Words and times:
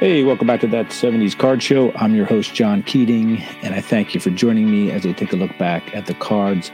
Hey, 0.00 0.24
welcome 0.24 0.46
back 0.46 0.60
to 0.60 0.66
that 0.68 0.86
70s 0.86 1.36
Card 1.36 1.62
Show. 1.62 1.92
I'm 1.92 2.14
your 2.14 2.24
host, 2.24 2.54
John 2.54 2.82
Keating, 2.82 3.42
and 3.62 3.74
I 3.74 3.82
thank 3.82 4.14
you 4.14 4.20
for 4.20 4.30
joining 4.30 4.70
me 4.70 4.90
as 4.90 5.04
I 5.04 5.12
take 5.12 5.34
a 5.34 5.36
look 5.36 5.58
back 5.58 5.94
at 5.94 6.06
the 6.06 6.14
cards 6.14 6.72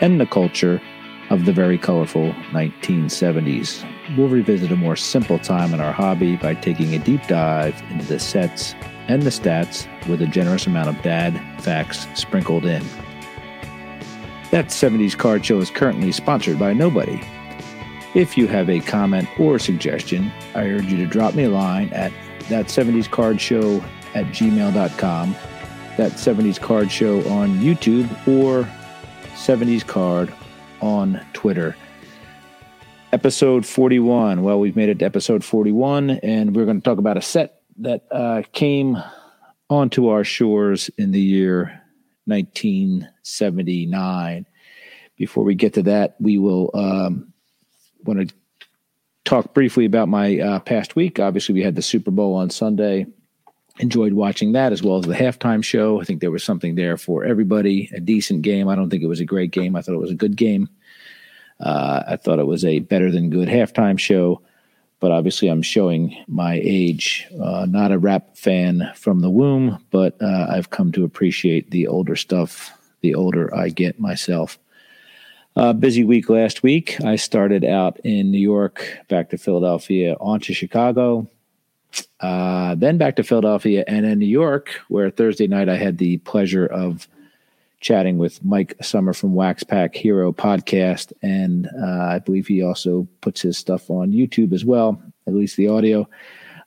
and 0.00 0.20
the 0.20 0.26
culture 0.26 0.82
of 1.30 1.44
the 1.44 1.52
very 1.52 1.78
colorful 1.78 2.32
1970s. 2.50 3.86
We'll 4.18 4.26
revisit 4.26 4.72
a 4.72 4.76
more 4.76 4.96
simple 4.96 5.38
time 5.38 5.72
in 5.72 5.80
our 5.80 5.92
hobby 5.92 6.34
by 6.34 6.54
taking 6.54 6.92
a 6.96 6.98
deep 6.98 7.24
dive 7.28 7.80
into 7.92 8.06
the 8.06 8.18
sets 8.18 8.74
and 9.06 9.22
the 9.22 9.30
stats 9.30 9.86
with 10.08 10.20
a 10.20 10.26
generous 10.26 10.66
amount 10.66 10.88
of 10.88 11.00
dad 11.00 11.40
facts 11.62 12.08
sprinkled 12.14 12.64
in. 12.64 12.82
That 14.50 14.66
70s 14.66 15.16
Card 15.16 15.46
Show 15.46 15.60
is 15.60 15.70
currently 15.70 16.10
sponsored 16.10 16.58
by 16.58 16.72
nobody. 16.72 17.22
If 18.16 18.36
you 18.36 18.48
have 18.48 18.68
a 18.68 18.80
comment 18.80 19.28
or 19.38 19.60
suggestion, 19.60 20.32
I 20.56 20.64
urge 20.64 20.86
you 20.86 20.96
to 20.96 21.06
drop 21.06 21.36
me 21.36 21.44
a 21.44 21.50
line 21.50 21.92
at 21.92 22.12
that 22.48 22.66
70s 22.66 23.10
card 23.10 23.40
show 23.40 23.82
at 24.14 24.26
gmail.com, 24.26 25.34
that 25.96 26.12
70s 26.12 26.60
card 26.60 26.90
show 26.90 27.18
on 27.28 27.58
YouTube, 27.58 28.08
or 28.28 28.68
70s 29.34 29.86
card 29.86 30.32
on 30.80 31.24
Twitter. 31.32 31.76
Episode 33.12 33.64
41. 33.64 34.42
Well, 34.42 34.58
we've 34.58 34.76
made 34.76 34.88
it 34.88 34.98
to 34.98 35.04
episode 35.04 35.44
41, 35.44 36.10
and 36.10 36.54
we're 36.54 36.64
going 36.64 36.80
to 36.80 36.84
talk 36.84 36.98
about 36.98 37.16
a 37.16 37.22
set 37.22 37.60
that 37.78 38.04
uh, 38.10 38.42
came 38.52 39.02
onto 39.70 40.08
our 40.08 40.24
shores 40.24 40.90
in 40.98 41.12
the 41.12 41.20
year 41.20 41.80
1979. 42.26 44.46
Before 45.16 45.44
we 45.44 45.54
get 45.54 45.74
to 45.74 45.82
that, 45.82 46.16
we 46.20 46.38
will 46.38 46.70
um, 46.74 47.32
want 48.04 48.28
to 48.28 48.34
talk 49.24 49.54
briefly 49.54 49.84
about 49.84 50.08
my 50.08 50.38
uh, 50.38 50.60
past 50.60 50.96
week. 50.96 51.18
Obviously, 51.18 51.54
we 51.54 51.62
had 51.62 51.76
the 51.76 51.82
Super 51.82 52.10
Bowl 52.10 52.34
on 52.34 52.50
Sunday. 52.50 53.06
Enjoyed 53.78 54.12
watching 54.12 54.52
that 54.52 54.72
as 54.72 54.82
well 54.82 54.98
as 54.98 55.04
the 55.04 55.14
halftime 55.14 55.62
show. 55.64 56.00
I 56.00 56.04
think 56.04 56.20
there 56.20 56.30
was 56.30 56.44
something 56.44 56.76
there 56.76 56.96
for 56.96 57.24
everybody. 57.24 57.90
A 57.94 58.00
decent 58.00 58.42
game. 58.42 58.68
I 58.68 58.76
don't 58.76 58.88
think 58.88 59.02
it 59.02 59.08
was 59.08 59.20
a 59.20 59.24
great 59.24 59.50
game. 59.50 59.74
I 59.74 59.82
thought 59.82 59.94
it 59.94 60.00
was 60.00 60.12
a 60.12 60.16
good 60.16 60.36
game. 60.36 60.68
Uh, 61.58 62.02
I 62.06 62.16
thought 62.16 62.38
it 62.38 62.46
was 62.46 62.64
a 62.64 62.80
better 62.80 63.10
than 63.10 63.30
good 63.30 63.48
halftime 63.48 63.98
show. 63.98 64.42
But 65.00 65.10
obviously, 65.10 65.48
I'm 65.48 65.62
showing 65.62 66.16
my 66.28 66.60
age. 66.62 67.26
Uh, 67.42 67.66
not 67.68 67.92
a 67.92 67.98
rap 67.98 68.36
fan 68.36 68.90
from 68.94 69.20
the 69.20 69.30
womb, 69.30 69.84
but 69.90 70.16
uh, 70.22 70.46
I've 70.48 70.70
come 70.70 70.92
to 70.92 71.04
appreciate 71.04 71.70
the 71.70 71.88
older 71.88 72.16
stuff 72.16 72.72
the 73.04 73.14
older 73.14 73.54
I 73.54 73.68
get 73.68 74.00
myself. 74.00 74.58
Uh, 75.56 75.72
busy 75.72 76.02
week 76.02 76.28
last 76.28 76.64
week. 76.64 77.00
I 77.04 77.14
started 77.14 77.64
out 77.64 78.00
in 78.00 78.32
New 78.32 78.40
York, 78.40 78.98
back 79.08 79.30
to 79.30 79.38
Philadelphia, 79.38 80.16
on 80.20 80.40
to 80.40 80.52
Chicago, 80.52 81.30
uh, 82.18 82.74
then 82.74 82.98
back 82.98 83.14
to 83.16 83.22
Philadelphia, 83.22 83.84
and 83.86 84.04
in 84.04 84.18
New 84.18 84.26
York, 84.26 84.80
where 84.88 85.10
Thursday 85.10 85.46
night 85.46 85.68
I 85.68 85.76
had 85.76 85.98
the 85.98 86.18
pleasure 86.18 86.66
of 86.66 87.06
chatting 87.80 88.18
with 88.18 88.44
Mike 88.44 88.74
Summer 88.82 89.12
from 89.12 89.34
Wax 89.34 89.62
Pack 89.62 89.94
Hero 89.94 90.32
podcast, 90.32 91.12
and 91.22 91.68
uh, 91.80 92.02
I 92.02 92.18
believe 92.18 92.48
he 92.48 92.60
also 92.64 93.06
puts 93.20 93.40
his 93.40 93.56
stuff 93.56 93.90
on 93.90 94.10
YouTube 94.10 94.52
as 94.52 94.64
well, 94.64 95.00
at 95.28 95.36
least 95.36 95.56
the 95.56 95.68
audio. 95.68 96.08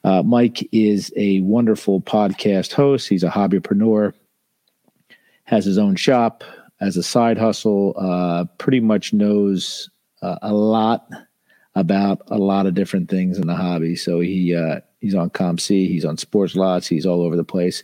Uh, 0.05 0.23
Mike 0.23 0.65
is 0.71 1.11
a 1.17 1.41
wonderful 1.41 1.99
podcast 1.99 2.71
host. 2.71 3.09
He's 3.09 3.23
a 3.23 3.29
hobbypreneur, 3.29 4.13
has 5.43 5.65
his 5.65 5.77
own 5.77 5.97
shop, 5.97 6.45
as 6.79 6.97
a 6.97 7.03
side 7.03 7.37
hustle, 7.37 7.93
uh, 7.97 8.45
pretty 8.57 8.79
much 8.79 9.13
knows 9.13 9.89
uh, 10.21 10.37
a 10.41 10.53
lot 10.53 11.09
about 11.75 12.21
a 12.27 12.37
lot 12.37 12.65
of 12.65 12.73
different 12.73 13.09
things 13.09 13.37
in 13.37 13.47
the 13.47 13.55
hobby. 13.55 13.95
So 13.95 14.19
he 14.19 14.55
uh, 14.55 14.81
he's 14.99 15.15
on 15.15 15.29
COMC, 15.29 15.87
he's 15.87 16.05
on 16.05 16.17
SportLots, 16.17 16.87
he's 16.87 17.05
all 17.05 17.21
over 17.21 17.35
the 17.35 17.43
place. 17.43 17.83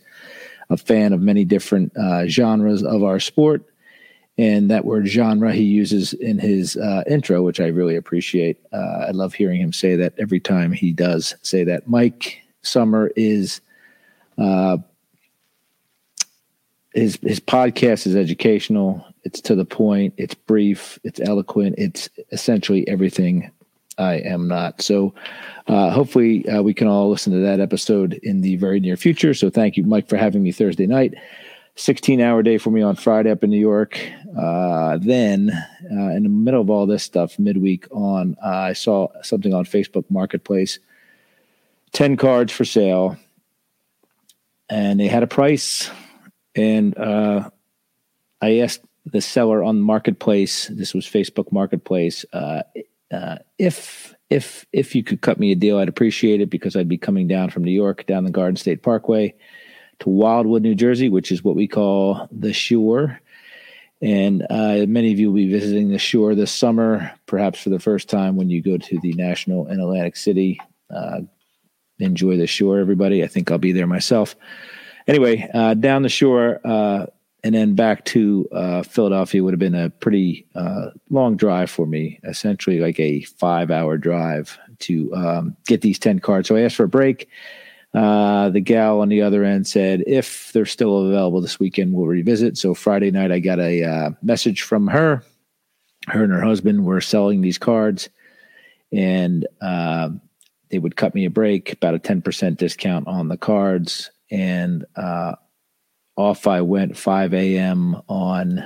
A 0.70 0.76
fan 0.76 1.12
of 1.12 1.20
many 1.20 1.44
different 1.44 1.96
uh, 1.96 2.26
genres 2.26 2.82
of 2.82 3.02
our 3.04 3.20
sport, 3.20 3.62
and 4.38 4.70
that 4.70 4.84
word 4.84 5.06
genre 5.06 5.52
he 5.52 5.62
uses 5.62 6.12
in 6.14 6.38
his 6.38 6.76
uh, 6.76 7.04
intro, 7.06 7.42
which 7.42 7.60
I 7.60 7.66
really 7.66 7.96
appreciate. 7.96 8.58
Uh, 8.72 9.06
I 9.08 9.10
love 9.10 9.34
hearing 9.34 9.60
him 9.60 9.72
say 9.72 9.94
that 9.96 10.14
every 10.18 10.40
time 10.40 10.72
he 10.72 10.92
does 10.92 11.34
say 11.42 11.64
that. 11.64 11.86
Mike 11.86 12.40
Summer 12.62 13.10
is 13.14 13.60
his 16.94 17.18
his 17.22 17.40
podcast 17.40 18.06
is 18.06 18.16
educational. 18.16 19.04
It's 19.24 19.40
to 19.42 19.54
the 19.54 19.64
point. 19.64 20.14
It's 20.16 20.34
brief. 20.34 20.98
It's 21.02 21.20
eloquent. 21.20 21.74
It's 21.76 22.08
essentially 22.30 22.86
everything 22.88 23.50
I 23.98 24.14
am 24.14 24.48
not. 24.48 24.80
So, 24.82 25.14
uh, 25.66 25.90
hopefully, 25.90 26.48
uh, 26.48 26.62
we 26.62 26.74
can 26.74 26.88
all 26.88 27.10
listen 27.10 27.32
to 27.32 27.40
that 27.40 27.60
episode 27.60 28.14
in 28.22 28.40
the 28.40 28.56
very 28.56 28.80
near 28.80 28.96
future. 28.96 29.34
So, 29.34 29.50
thank 29.50 29.76
you, 29.76 29.84
Mike, 29.84 30.08
for 30.08 30.16
having 30.16 30.42
me 30.42 30.52
Thursday 30.52 30.86
night. 30.86 31.14
16 31.76 32.20
hour 32.20 32.40
day 32.42 32.56
for 32.56 32.70
me 32.70 32.82
on 32.82 32.94
Friday 32.94 33.32
up 33.32 33.42
in 33.42 33.50
New 33.50 33.58
York. 33.58 34.00
Uh, 34.38 34.96
then, 34.98 35.50
uh, 35.90 36.10
in 36.10 36.22
the 36.22 36.28
middle 36.28 36.60
of 36.60 36.70
all 36.70 36.86
this 36.86 37.02
stuff, 37.02 37.36
midweek 37.38 37.86
on, 37.90 38.36
I 38.44 38.74
saw 38.74 39.08
something 39.22 39.52
on 39.52 39.64
Facebook 39.64 40.04
Marketplace 40.08 40.78
10 41.92 42.16
cards 42.16 42.52
for 42.52 42.64
sale, 42.64 43.16
and 44.68 45.00
they 45.00 45.08
had 45.08 45.24
a 45.24 45.28
price 45.28 45.90
and 46.54 46.96
uh, 46.96 47.50
I 48.40 48.58
asked 48.58 48.84
the 49.06 49.20
seller 49.20 49.62
on 49.62 49.80
Marketplace. 49.80 50.68
This 50.68 50.94
was 50.94 51.06
Facebook 51.06 51.52
Marketplace. 51.52 52.24
Uh, 52.32 52.62
uh, 53.12 53.36
if 53.58 54.14
if 54.30 54.66
if 54.72 54.94
you 54.94 55.04
could 55.04 55.20
cut 55.20 55.38
me 55.38 55.52
a 55.52 55.56
deal, 55.56 55.78
I'd 55.78 55.88
appreciate 55.88 56.40
it 56.40 56.50
because 56.50 56.76
I'd 56.76 56.88
be 56.88 56.98
coming 56.98 57.28
down 57.28 57.50
from 57.50 57.64
New 57.64 57.72
York 57.72 58.06
down 58.06 58.24
the 58.24 58.30
Garden 58.30 58.56
State 58.56 58.82
Parkway 58.82 59.34
to 60.00 60.08
Wildwood, 60.08 60.62
New 60.62 60.74
Jersey, 60.74 61.08
which 61.08 61.30
is 61.30 61.44
what 61.44 61.56
we 61.56 61.68
call 61.68 62.28
the 62.32 62.52
Shore. 62.52 63.20
And 64.02 64.44
uh, 64.50 64.84
many 64.88 65.12
of 65.12 65.18
you 65.18 65.28
will 65.28 65.36
be 65.36 65.50
visiting 65.50 65.88
the 65.88 65.98
Shore 65.98 66.34
this 66.34 66.50
summer, 66.50 67.12
perhaps 67.26 67.62
for 67.62 67.70
the 67.70 67.78
first 67.78 68.08
time 68.08 68.36
when 68.36 68.50
you 68.50 68.60
go 68.60 68.76
to 68.76 68.98
the 69.00 69.12
National 69.12 69.68
in 69.68 69.80
Atlantic 69.80 70.16
City. 70.16 70.60
Uh, 70.94 71.20
enjoy 71.98 72.36
the 72.36 72.46
Shore, 72.46 72.80
everybody. 72.80 73.22
I 73.22 73.28
think 73.28 73.50
I'll 73.50 73.58
be 73.58 73.72
there 73.72 73.86
myself 73.86 74.34
anyway, 75.06 75.48
uh, 75.54 75.74
down 75.74 76.02
the 76.02 76.08
shore 76.08 76.60
uh, 76.64 77.06
and 77.42 77.54
then 77.54 77.74
back 77.74 78.04
to 78.06 78.48
uh, 78.52 78.82
Philadelphia 78.82 79.42
would 79.42 79.52
have 79.52 79.60
been 79.60 79.74
a 79.74 79.90
pretty 79.90 80.46
uh, 80.54 80.90
long 81.10 81.36
drive 81.36 81.70
for 81.70 81.86
me, 81.86 82.18
essentially 82.24 82.80
like 82.80 82.98
a 82.98 83.20
five 83.22 83.70
hour 83.70 83.98
drive 83.98 84.58
to 84.80 85.14
um, 85.14 85.56
get 85.66 85.82
these 85.82 85.98
10 85.98 86.20
cards. 86.20 86.48
So 86.48 86.56
I 86.56 86.62
asked 86.62 86.76
for 86.76 86.84
a 86.84 86.88
break. 86.88 87.28
Uh, 87.92 88.48
the 88.48 88.60
gal 88.60 89.00
on 89.00 89.08
the 89.08 89.22
other 89.22 89.44
end 89.44 89.66
said, 89.66 90.02
if 90.06 90.52
they're 90.52 90.66
still 90.66 91.06
available 91.06 91.40
this 91.40 91.60
weekend, 91.60 91.92
we'll 91.92 92.06
revisit. 92.06 92.56
So 92.56 92.74
Friday 92.74 93.10
night, 93.10 93.30
I 93.30 93.38
got 93.38 93.60
a 93.60 93.84
uh, 93.84 94.10
message 94.22 94.62
from 94.62 94.88
her. 94.88 95.22
Her 96.08 96.24
and 96.24 96.32
her 96.32 96.42
husband 96.42 96.84
were 96.84 97.00
selling 97.00 97.40
these 97.40 97.56
cards, 97.56 98.08
and 98.92 99.46
they 100.70 100.78
would 100.78 100.96
cut 100.96 101.14
me 101.14 101.24
a 101.24 101.30
break, 101.30 101.72
about 101.74 101.94
a 101.94 101.98
10% 101.98 102.56
discount 102.56 103.06
on 103.06 103.28
the 103.28 103.36
cards 103.36 104.10
and 104.30 104.84
uh, 104.96 105.34
off 106.16 106.46
I 106.46 106.60
went 106.60 106.96
5 106.96 107.34
a.m. 107.34 108.00
on 108.08 108.62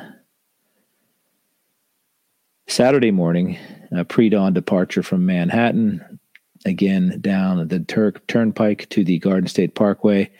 Saturday 2.67 3.11
morning, 3.11 3.59
a 3.91 4.05
pre 4.05 4.29
dawn 4.29 4.53
departure 4.53 5.03
from 5.03 5.27
Manhattan, 5.27 6.19
again 6.67 7.19
down 7.21 7.69
the 7.69 7.81
Turk 7.81 8.27
Turnpike 8.27 8.89
to 8.91 9.05
the 9.05 9.19
Garden 9.19 9.49
State 9.49 9.75
Parkway 9.75 10.31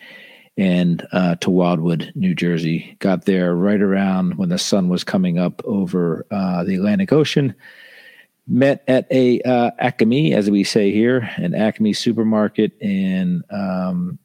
and 0.57 1.07
uh, 1.13 1.35
to 1.35 1.49
Wildwood, 1.49 2.11
New 2.15 2.35
Jersey. 2.35 2.95
Got 2.99 3.25
there 3.25 3.55
right 3.55 3.81
around 3.81 4.37
when 4.37 4.49
the 4.49 4.57
sun 4.57 4.89
was 4.89 5.03
coming 5.03 5.39
up 5.39 5.61
over 5.63 6.25
uh, 6.31 6.63
the 6.65 6.75
Atlantic 6.75 7.13
Ocean. 7.13 7.55
Met 8.45 8.83
at 8.87 9.07
a 9.11 9.41
uh, 9.41 9.71
Acme, 9.79 10.33
as 10.33 10.49
we 10.49 10.63
say 10.63 10.91
here, 10.91 11.29
an 11.37 11.55
Acme 11.55 11.93
supermarket, 11.93 12.73
and 12.81 13.43
um, 13.51 14.19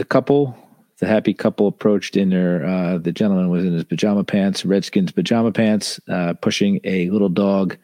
the 0.00 0.04
couple, 0.06 0.56
the 0.98 1.06
happy 1.06 1.34
couple, 1.34 1.68
approached 1.68 2.16
in 2.16 2.30
their. 2.30 2.64
Uh, 2.64 2.96
the 2.96 3.12
gentleman 3.12 3.50
was 3.50 3.66
in 3.66 3.74
his 3.74 3.84
pajama 3.84 4.24
pants, 4.24 4.64
Redskins 4.64 5.12
pajama 5.12 5.52
pants, 5.52 6.00
uh, 6.08 6.32
pushing 6.40 6.80
a 6.84 7.10
little 7.10 7.28
dog 7.28 7.76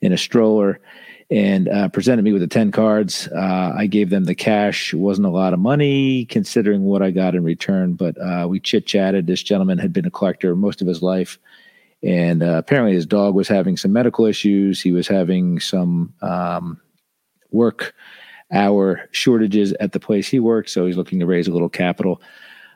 in 0.00 0.10
a 0.10 0.16
stroller, 0.16 0.80
and 1.30 1.68
uh, 1.68 1.90
presented 1.90 2.22
me 2.22 2.32
with 2.32 2.40
the 2.40 2.48
ten 2.48 2.72
cards. 2.72 3.28
Uh, 3.28 3.74
I 3.76 3.86
gave 3.86 4.08
them 4.08 4.24
the 4.24 4.34
cash. 4.34 4.94
It 4.94 4.96
wasn't 4.96 5.26
a 5.26 5.30
lot 5.30 5.52
of 5.52 5.58
money 5.58 6.24
considering 6.24 6.84
what 6.84 7.02
I 7.02 7.10
got 7.10 7.34
in 7.34 7.44
return, 7.44 7.92
but 7.92 8.16
uh, 8.18 8.46
we 8.48 8.60
chit 8.60 8.86
chatted. 8.86 9.26
This 9.26 9.42
gentleman 9.42 9.76
had 9.76 9.92
been 9.92 10.06
a 10.06 10.10
collector 10.10 10.56
most 10.56 10.80
of 10.80 10.88
his 10.88 11.02
life. 11.02 11.38
And 12.02 12.42
uh, 12.42 12.56
apparently, 12.56 12.94
his 12.94 13.04
dog 13.04 13.34
was 13.34 13.48
having 13.48 13.76
some 13.76 13.92
medical 13.92 14.24
issues. 14.24 14.80
He 14.80 14.92
was 14.92 15.06
having 15.06 15.60
some 15.60 16.14
um, 16.22 16.80
work 17.50 17.94
hour 18.52 19.08
shortages 19.12 19.72
at 19.74 19.92
the 19.92 20.00
place 20.00 20.28
he 20.28 20.40
works, 20.40 20.72
so 20.72 20.86
he's 20.86 20.96
looking 20.96 21.20
to 21.20 21.26
raise 21.26 21.48
a 21.48 21.52
little 21.52 21.68
capital. 21.68 22.20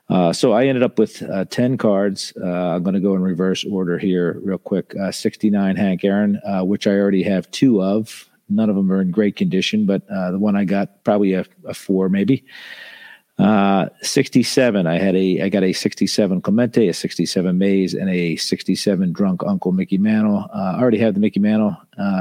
Uh, 0.08 0.32
so 0.32 0.52
I 0.52 0.66
ended 0.66 0.82
up 0.82 0.98
with 0.98 1.22
uh, 1.22 1.44
10 1.46 1.78
cards. 1.78 2.32
Uh, 2.40 2.46
I'm 2.46 2.82
going 2.82 2.94
to 2.94 3.00
go 3.00 3.14
in 3.14 3.22
reverse 3.22 3.64
order 3.64 3.98
here, 3.98 4.38
real 4.44 4.58
quick. 4.58 4.94
Uh, 5.00 5.10
69 5.10 5.76
Hank 5.76 6.04
Aaron, 6.04 6.40
uh, 6.46 6.62
which 6.62 6.86
I 6.86 6.92
already 6.92 7.22
have 7.22 7.50
two 7.50 7.82
of. 7.82 8.28
None 8.48 8.68
of 8.68 8.76
them 8.76 8.92
are 8.92 9.00
in 9.00 9.10
great 9.10 9.36
condition, 9.36 9.86
but 9.86 10.02
uh, 10.10 10.32
the 10.32 10.38
one 10.38 10.56
I 10.56 10.64
got 10.64 11.02
probably 11.04 11.32
a, 11.32 11.46
a 11.64 11.72
four, 11.72 12.10
maybe. 12.10 12.44
Uh, 13.38 13.88
67. 14.02 14.86
I 14.86 14.98
had 14.98 15.16
a 15.16 15.40
I 15.40 15.48
got 15.48 15.62
a 15.62 15.72
67 15.72 16.42
Clemente, 16.42 16.88
a 16.88 16.92
67 16.92 17.56
Mays, 17.56 17.94
and 17.94 18.10
a 18.10 18.36
67 18.36 19.12
Drunk 19.12 19.42
Uncle 19.46 19.72
Mickey 19.72 19.96
Mantle. 19.96 20.46
I 20.52 20.78
already 20.78 20.98
have 20.98 21.14
the 21.14 21.20
Mickey 21.20 21.40
Mantle, 21.40 21.74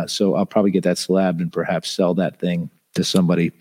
so 0.08 0.36
I'll 0.36 0.46
probably 0.46 0.72
get 0.72 0.84
that 0.84 0.98
slabbed 0.98 1.42
and 1.42 1.52
perhaps 1.52 1.92
sell 1.92 2.14
that 2.14 2.40
thing 2.40 2.70
to 2.96 3.04
somebody. 3.04 3.52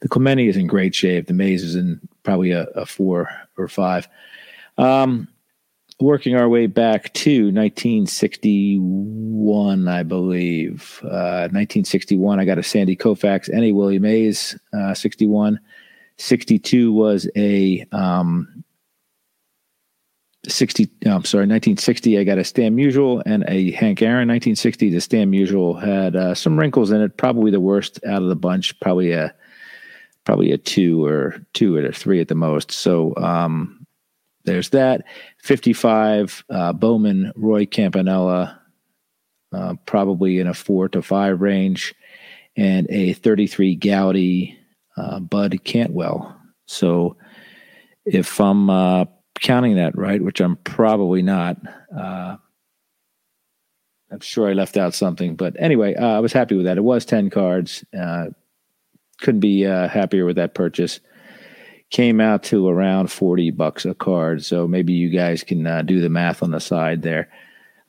The 0.00 0.08
Clemente 0.08 0.48
is 0.48 0.56
in 0.56 0.66
great 0.66 0.94
shape. 0.94 1.26
The 1.26 1.34
Mays 1.34 1.62
is 1.62 1.74
in 1.74 2.00
probably 2.22 2.52
a, 2.52 2.64
a 2.74 2.86
four 2.86 3.28
or 3.56 3.68
five. 3.68 4.08
Um, 4.78 5.28
working 6.00 6.36
our 6.36 6.48
way 6.48 6.66
back 6.66 7.12
to 7.14 7.46
1961, 7.46 9.88
I 9.88 10.02
believe. 10.02 11.00
Uh, 11.02 11.48
1961, 11.50 12.38
I 12.38 12.44
got 12.44 12.58
a 12.58 12.62
Sandy 12.62 12.94
Koufax 12.96 13.48
and 13.48 13.64
a 13.64 13.72
Willie 13.72 13.98
Mays 13.98 14.54
uh, 14.76 14.92
61. 14.94 15.58
62 16.18 16.92
was 16.92 17.26
a 17.36 17.86
um, 17.92 18.64
60 20.48 20.88
no, 21.04 21.16
I'm 21.16 21.24
sorry 21.24 21.42
1960 21.42 22.18
I 22.18 22.24
got 22.24 22.38
a 22.38 22.44
Stan 22.44 22.76
Musial 22.76 23.22
and 23.26 23.44
a 23.48 23.72
Hank 23.72 24.02
Aaron. 24.02 24.28
1960 24.28 24.90
the 24.90 25.00
Stan 25.00 25.30
Musial 25.30 25.80
had 25.82 26.16
uh, 26.16 26.34
some 26.34 26.58
wrinkles 26.58 26.90
in 26.90 27.00
it 27.00 27.16
probably 27.16 27.50
the 27.50 27.60
worst 27.60 28.00
out 28.06 28.22
of 28.22 28.28
the 28.28 28.36
bunch 28.36 28.78
probably 28.80 29.12
a 29.12 29.34
probably 30.24 30.50
a 30.50 30.58
2 30.58 31.04
or 31.04 31.40
2 31.54 31.76
or 31.76 31.92
3 31.92 32.20
at 32.20 32.28
the 32.28 32.34
most. 32.34 32.72
So 32.72 33.14
um, 33.16 33.86
there's 34.44 34.70
that. 34.70 35.04
55 35.42 36.44
uh, 36.50 36.72
Bowman 36.72 37.32
Roy 37.36 37.64
Campanella 37.64 38.60
uh, 39.52 39.74
probably 39.86 40.40
in 40.40 40.48
a 40.48 40.54
4 40.54 40.88
to 40.90 41.02
5 41.02 41.40
range 41.40 41.94
and 42.56 42.86
a 42.90 43.12
33 43.14 43.76
Goudey 43.76 44.56
uh, 44.96 45.20
Bud 45.20 45.58
Cantwell. 45.64 46.36
So 46.66 47.16
if 48.04 48.40
I'm 48.40 48.70
uh, 48.70 49.04
counting 49.40 49.76
that 49.76 49.96
right, 49.96 50.22
which 50.22 50.40
I'm 50.40 50.56
probably 50.56 51.22
not, 51.22 51.56
uh, 51.96 52.36
I'm 54.10 54.20
sure 54.20 54.48
I 54.48 54.52
left 54.52 54.76
out 54.76 54.94
something. 54.94 55.36
But 55.36 55.56
anyway, 55.58 55.94
uh, 55.94 56.06
I 56.06 56.20
was 56.20 56.32
happy 56.32 56.56
with 56.56 56.66
that. 56.66 56.78
It 56.78 56.84
was 56.84 57.04
10 57.04 57.30
cards. 57.30 57.84
Uh, 57.98 58.26
couldn't 59.20 59.40
be 59.40 59.66
uh, 59.66 59.88
happier 59.88 60.24
with 60.24 60.36
that 60.36 60.54
purchase. 60.54 61.00
Came 61.90 62.20
out 62.20 62.42
to 62.44 62.68
around 62.68 63.10
40 63.10 63.50
bucks 63.52 63.84
a 63.84 63.94
card. 63.94 64.44
So 64.44 64.66
maybe 64.66 64.92
you 64.92 65.10
guys 65.10 65.42
can 65.42 65.86
do 65.86 66.00
the 66.00 66.08
math 66.08 66.42
on 66.42 66.50
the 66.50 66.60
side 66.60 67.02
there. 67.02 67.30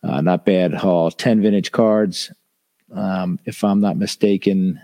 not 0.03 0.45
bad 0.45 0.73
haul. 0.73 1.11
10 1.11 1.41
vintage 1.41 1.71
cards. 1.71 2.31
Um, 2.93 3.39
if 3.45 3.63
I'm 3.63 3.81
not 3.81 3.97
mistaken, 3.97 4.79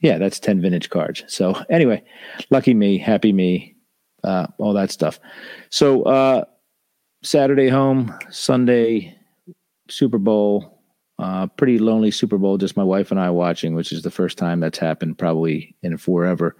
yeah, 0.00 0.18
that's 0.18 0.38
10 0.38 0.60
vintage 0.60 0.90
cards. 0.90 1.24
So 1.28 1.54
anyway, 1.70 2.02
lucky 2.50 2.74
me, 2.74 2.98
happy 2.98 3.32
me, 3.32 3.73
uh, 4.24 4.46
all 4.58 4.72
that 4.72 4.90
stuff. 4.90 5.20
So 5.70 6.02
uh, 6.02 6.44
Saturday 7.22 7.68
home, 7.68 8.16
Sunday 8.30 9.16
Super 9.88 10.18
Bowl, 10.18 10.82
uh, 11.18 11.46
pretty 11.46 11.78
lonely 11.78 12.10
Super 12.10 12.38
Bowl, 12.38 12.58
just 12.58 12.76
my 12.76 12.82
wife 12.82 13.10
and 13.10 13.20
I 13.20 13.30
watching, 13.30 13.74
which 13.74 13.92
is 13.92 14.02
the 14.02 14.10
first 14.10 14.38
time 14.38 14.60
that's 14.60 14.78
happened 14.78 15.18
probably 15.18 15.76
in 15.82 15.96
forever. 15.96 16.56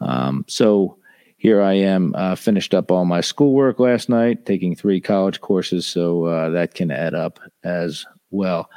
Um, 0.00 0.44
so 0.48 0.98
here 1.36 1.62
I 1.62 1.74
am, 1.74 2.14
uh, 2.16 2.34
finished 2.34 2.74
up 2.74 2.90
all 2.90 3.04
my 3.04 3.20
schoolwork 3.20 3.78
last 3.78 4.08
night, 4.08 4.46
taking 4.46 4.74
three 4.74 5.00
college 5.00 5.40
courses, 5.40 5.86
so 5.86 6.24
uh, 6.24 6.50
that 6.50 6.74
can 6.74 6.90
add 6.90 7.14
up 7.14 7.38
as 7.62 8.06
well. 8.30 8.70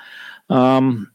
Um, 0.50 1.12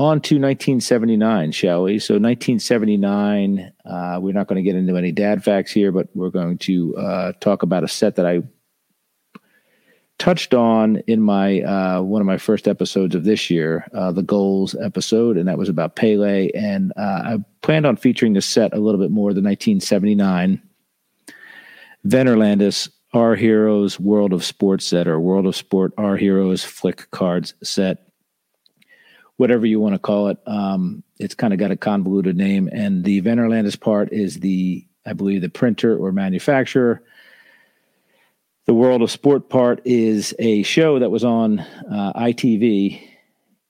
on 0.00 0.18
to 0.18 0.36
1979, 0.36 1.52
shall 1.52 1.82
we? 1.82 1.98
So 1.98 2.14
1979, 2.14 3.70
uh, 3.84 4.18
we're 4.18 4.32
not 4.32 4.46
going 4.46 4.56
to 4.56 4.62
get 4.62 4.74
into 4.74 4.96
any 4.96 5.12
dad 5.12 5.44
facts 5.44 5.72
here, 5.72 5.92
but 5.92 6.08
we're 6.14 6.30
going 6.30 6.56
to 6.58 6.96
uh, 6.96 7.32
talk 7.40 7.62
about 7.62 7.84
a 7.84 7.88
set 7.88 8.16
that 8.16 8.24
I 8.24 8.42
touched 10.16 10.54
on 10.54 10.96
in 11.06 11.20
my 11.20 11.60
uh, 11.60 12.00
one 12.00 12.22
of 12.22 12.26
my 12.26 12.38
first 12.38 12.66
episodes 12.66 13.14
of 13.14 13.24
this 13.24 13.50
year, 13.50 13.86
uh, 13.92 14.10
the 14.10 14.22
goals 14.22 14.74
episode, 14.82 15.36
and 15.36 15.46
that 15.48 15.58
was 15.58 15.68
about 15.68 15.96
Pele. 15.96 16.48
And 16.54 16.94
uh, 16.96 17.00
I 17.22 17.38
planned 17.60 17.84
on 17.84 17.96
featuring 17.96 18.32
this 18.32 18.46
set 18.46 18.72
a 18.72 18.80
little 18.80 19.00
bit 19.00 19.10
more. 19.10 19.34
The 19.34 19.42
1979 19.42 20.62
Venorlandus 22.06 22.88
Our 23.12 23.36
Heroes 23.36 24.00
World 24.00 24.32
of 24.32 24.46
Sports 24.46 24.86
set 24.86 25.06
or 25.06 25.20
World 25.20 25.44
of 25.44 25.54
Sport 25.54 25.92
Our 25.98 26.16
Heroes 26.16 26.64
Flick 26.64 27.10
Cards 27.10 27.52
set 27.62 28.09
whatever 29.40 29.64
you 29.64 29.80
want 29.80 29.94
to 29.94 29.98
call 29.98 30.28
it. 30.28 30.36
Um, 30.44 31.02
it's 31.18 31.34
kind 31.34 31.54
of 31.54 31.58
got 31.58 31.70
a 31.70 31.76
convoluted 31.76 32.36
name, 32.36 32.68
and 32.72 33.04
the 33.04 33.22
Venorlandus 33.22 33.80
part 33.80 34.12
is 34.12 34.40
the, 34.40 34.86
I 35.06 35.14
believe, 35.14 35.40
the 35.40 35.48
printer 35.48 35.96
or 35.96 36.12
manufacturer. 36.12 37.02
The 38.66 38.74
World 38.74 39.00
of 39.00 39.10
Sport 39.10 39.48
part 39.48 39.80
is 39.86 40.34
a 40.38 40.62
show 40.62 40.98
that 40.98 41.10
was 41.10 41.24
on 41.24 41.60
uh, 41.60 42.12
ITV, 42.12 43.00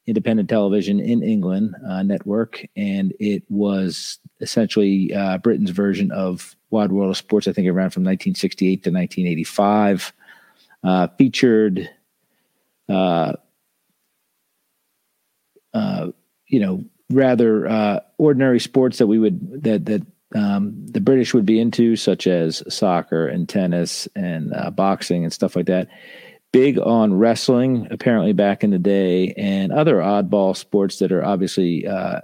independent 0.08 0.49
television 0.49 0.99
in 0.99 1.22
England 1.22 1.76
uh, 1.88 2.02
network, 2.02 2.66
and 2.75 3.14
it 3.20 3.44
was 3.49 4.19
essentially 4.40 5.14
uh, 5.14 5.38
Britain's 5.38 5.70
version 5.70 6.11
of 6.11 6.56
Wide 6.70 6.90
World 6.90 7.11
of 7.11 7.16
Sports. 7.16 7.46
I 7.46 7.52
think 7.52 7.69
it 7.69 7.73
ran 7.73 7.90
from 7.90 8.02
1968 8.02 8.82
to 8.82 8.90
1985. 8.90 10.12
Uh, 10.82 11.06
featured 11.16 11.88
uh, 15.75 16.08
you 16.46 16.61
know, 16.61 16.84
rather 17.11 17.69
uh, 17.69 18.00
ordinary 18.19 18.61
sports 18.61 18.99
that 18.99 19.06
we 19.06 19.19
would 19.19 19.62
that 19.62 19.87
that 19.87 20.06
um, 20.34 20.87
the 20.87 21.00
British 21.00 21.34
would 21.34 21.46
be 21.46 21.61
into, 21.61 21.96
such 21.96 22.26
as 22.26 22.62
soccer 22.69 23.26
and 23.26 23.49
tennis 23.49 24.06
and 24.14 24.55
uh, 24.55 24.70
boxing 24.70 25.25
and 25.25 25.32
stuff 25.32 25.56
like 25.56 25.67
that. 25.67 25.88
Big 26.52 26.78
on 26.78 27.14
wrestling, 27.14 27.87
apparently 27.90 28.32
back 28.32 28.64
in 28.64 28.70
the 28.70 28.78
day, 28.78 29.32
and 29.37 29.72
other 29.72 29.96
oddball 29.96 30.56
sports 30.56 30.99
that 30.99 31.12
are 31.12 31.25
obviously 31.25 31.87
uh, 31.87 32.20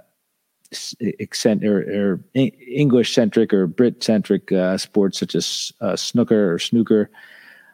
or, 1.63 1.77
or 1.77 2.23
English 2.33 3.13
centric 3.13 3.53
or 3.53 3.67
Brit 3.67 4.03
centric 4.03 4.51
uh, 4.51 4.77
sports 4.77 5.19
such 5.19 5.35
as 5.35 5.71
uh, 5.81 5.95
snooker 5.95 6.53
or 6.53 6.59
snooker, 6.59 7.09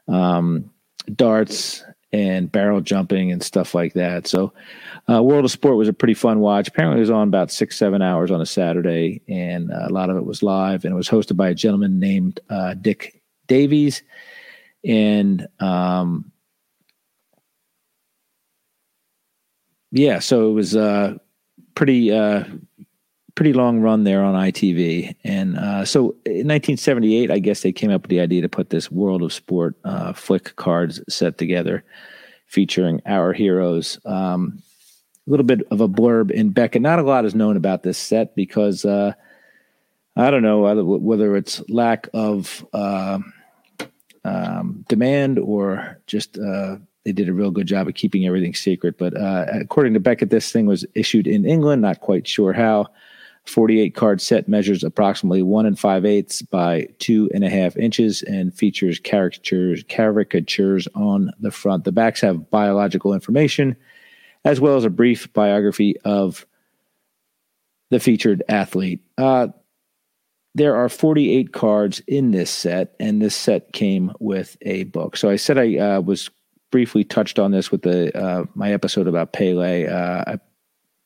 um, 0.08 0.70
darts, 1.16 1.84
and 2.14 2.52
barrel 2.52 2.80
jumping 2.80 3.32
and 3.32 3.44
stuff 3.44 3.74
like 3.74 3.94
that. 3.94 4.28
So, 4.28 4.54
uh, 5.10 5.22
World 5.22 5.44
of 5.44 5.52
Sport 5.52 5.76
was 5.76 5.90
a 5.90 5.94
pretty 5.94 6.14
fun 6.14 6.40
watch. 6.40 6.68
Apparently, 6.70 6.98
it 6.98 7.02
was 7.02 7.10
on 7.10 7.28
about 7.28 7.52
six, 7.52 7.76
seven 7.76 8.02
hours 8.02 8.32
on 8.32 8.40
a 8.40 8.46
Saturday, 8.46 9.22
and 9.28 9.72
uh, 9.72 9.88
a 9.88 9.90
lot 9.90 10.10
of 10.10 10.16
it 10.16 10.26
was 10.26 10.44
live. 10.44 10.86
And 10.86 10.94
it 10.94 10.96
was 10.96 11.10
hosted 11.10 11.36
by 11.36 11.50
a 11.50 11.56
gentleman 11.56 12.00
named 12.00 12.40
uh, 12.50 12.76
Dick 12.76 13.22
Davies. 13.48 14.04
And 14.86 15.48
um, 15.60 16.32
yeah, 19.92 20.20
so 20.20 20.50
it 20.50 20.54
was 20.54 20.76
uh, 20.76 21.16
pretty 21.76 22.12
uh, 22.12 22.44
pretty 23.36 23.54
long 23.54 23.80
run 23.80 24.04
there 24.04 24.24
on 24.24 24.36
ITV. 24.36 25.16
And 25.24 25.58
uh, 25.58 25.86
so 25.86 26.16
in 26.26 26.48
1978, 26.48 27.32
I 27.32 27.40
guess 27.40 27.62
they 27.62 27.72
came 27.72 27.92
up 27.92 28.04
with 28.04 28.10
the 28.10 28.20
idea 28.20 28.42
to 28.42 28.50
put 28.50 28.70
this 28.70 28.92
World 28.92 29.24
of 29.24 29.34
Sport 29.34 29.76
uh, 29.84 30.14
flick 30.14 30.56
cards 30.56 31.02
set 31.10 31.38
together 31.38 31.84
featuring 32.48 33.02
our 33.06 33.34
heroes. 33.34 34.00
Um, 34.06 34.62
a 35.26 35.32
little 35.32 35.46
bit 35.46 35.66
of 35.72 35.82
a 35.82 35.88
blurb 35.88 36.32
in 36.32 36.50
Beckett. 36.50 36.82
Not 36.82 37.00
a 37.00 37.04
lot 37.04 37.26
is 37.26 37.34
known 37.34 37.58
about 37.58 37.84
this 37.84 37.98
set 37.98 38.36
because 38.36 38.86
uh, 38.86 39.14
I 40.16 40.30
don't 40.30 40.44
know 40.44 40.62
whether, 40.84 41.36
it's 41.36 41.68
lack 41.70 42.10
of 42.14 42.66
uh, 42.74 43.20
um, 44.26 44.86
demand 44.88 45.40
or 45.40 46.00
just 46.06 46.38
uh, 46.38 46.78
they 47.04 47.14
did 47.14 47.30
a 47.30 47.34
real 47.34 47.52
good 47.52 47.68
job 47.68 47.88
of 47.88 47.96
keeping 47.96 48.28
everything 48.28 48.54
secret. 48.54 48.98
But 48.98 49.18
uh, 49.18 49.46
according 49.52 49.94
to 49.96 50.00
Beckett, 50.00 50.30
this 50.30 50.52
thing 50.52 50.66
was 50.66 50.86
issued 50.94 51.26
in 51.26 51.46
England. 51.46 51.82
Not 51.82 52.02
quite 52.02 52.28
sure 52.28 52.54
how. 52.54 52.88
48 53.46 53.96
card 53.96 54.22
set 54.22 54.48
measures 54.48 54.84
approximately 54.84 55.42
one 55.42 55.66
and 55.66 55.78
five 55.78 56.06
eighths 56.06 56.42
by 56.42 56.88
two 57.00 57.30
and 57.34 57.44
a 57.44 57.50
half 57.50 57.76
inches 57.76 58.22
and 58.24 58.54
features 58.54 59.00
caricatures 59.00 59.84
caricatures 59.90 60.88
on 60.96 61.32
the 61.40 61.52
front. 61.52 61.84
The 61.84 61.92
backs 61.92 62.22
have 62.22 62.50
biological 62.50 63.14
information 63.14 63.76
as 64.46 64.60
well 64.60 64.76
as 64.76 64.86
a 64.86 64.90
brief 64.90 65.32
biography 65.34 65.98
of 66.02 66.46
the 67.90 68.00
featured 68.00 68.44
athlete. 68.50 69.02
Uh, 69.18 69.48
there 70.56 70.76
are 70.76 70.90
48 70.90 71.52
cards 71.52 72.02
in 72.08 72.32
this 72.32 72.50
set, 72.50 72.96
and 73.00 73.22
this 73.22 73.36
set 73.36 73.74
came 73.74 74.12
with 74.20 74.58
a 74.62 74.84
book. 74.86 75.18
So 75.18 75.30
I 75.30 75.36
said 75.36 75.58
I 75.58 75.78
uh, 75.78 76.02
was 76.02 76.30
briefly 76.72 77.04
touched 77.04 77.40
on 77.40 77.52
this 77.52 77.72
with 77.72 77.84
the 77.84 78.16
uh, 78.18 78.46
my 78.56 78.72
episode 78.72 79.08
about 79.08 79.34
Pele. 79.34 79.88
Uh, 79.88 80.24
I 80.28 80.40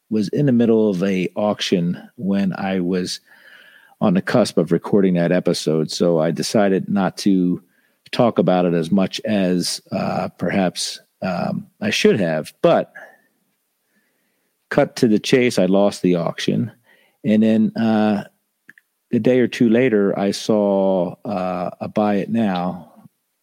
was 0.10 0.30
in 0.30 0.46
the 0.46 0.52
middle 0.52 0.90
of 0.90 1.04
a 1.04 1.28
auction 1.36 2.02
when 2.16 2.54
I 2.58 2.80
was 2.80 3.20
on 4.00 4.14
the 4.14 4.22
cusp 4.22 4.58
of 4.58 4.72
recording 4.72 5.16
that 5.16 5.32
episode, 5.32 5.92
so 5.92 6.20
I 6.20 6.32
decided 6.32 6.88
not 6.88 7.18
to 7.18 7.62
talk 8.12 8.40
about 8.40 8.66
it 8.66 8.74
as 8.74 8.92
much 8.92 9.20
as 9.26 9.82
uh, 9.92 10.30
perhaps 10.38 11.02
um, 11.22 11.68
I 11.82 11.90
should 11.90 12.20
have. 12.20 12.54
But 12.62 12.94
cut 14.70 14.96
to 14.98 15.08
the 15.08 15.20
chase, 15.20 15.58
I 15.58 15.66
lost 15.66 16.02
the 16.02 16.16
auction. 16.16 16.72
And 17.24 17.44
then 17.44 17.72
uh, 17.76 18.26
a 19.12 19.20
day 19.20 19.40
or 19.40 19.48
two 19.48 19.70
later, 19.70 20.18
I 20.18 20.32
saw 20.32 21.16
uh, 21.26 21.72
a 21.82 21.88
buy 21.88 22.16
it 22.16 22.30
now 22.30 22.87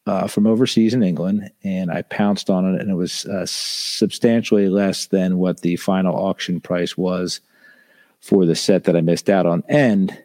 uh, 0.06 0.26
from 0.26 0.46
overseas 0.46 0.94
in 0.94 1.02
England, 1.02 1.50
and 1.62 1.90
I 1.90 2.02
pounced 2.02 2.50
on 2.50 2.75
it, 2.75 2.80
and 2.80 2.90
it 2.90 2.94
was 2.94 3.25
uh, 3.26 3.46
substantially 3.46 4.68
less 4.68 5.06
than 5.06 5.38
what 5.38 5.61
the 5.61 5.76
final 5.76 6.14
auction 6.14 6.61
price 6.61 6.96
was 6.96 7.40
for 8.20 8.44
the 8.44 8.54
set 8.54 8.84
that 8.84 8.96
I 8.96 9.00
missed 9.00 9.30
out 9.30 9.46
on, 9.46 9.62
and 9.68 10.16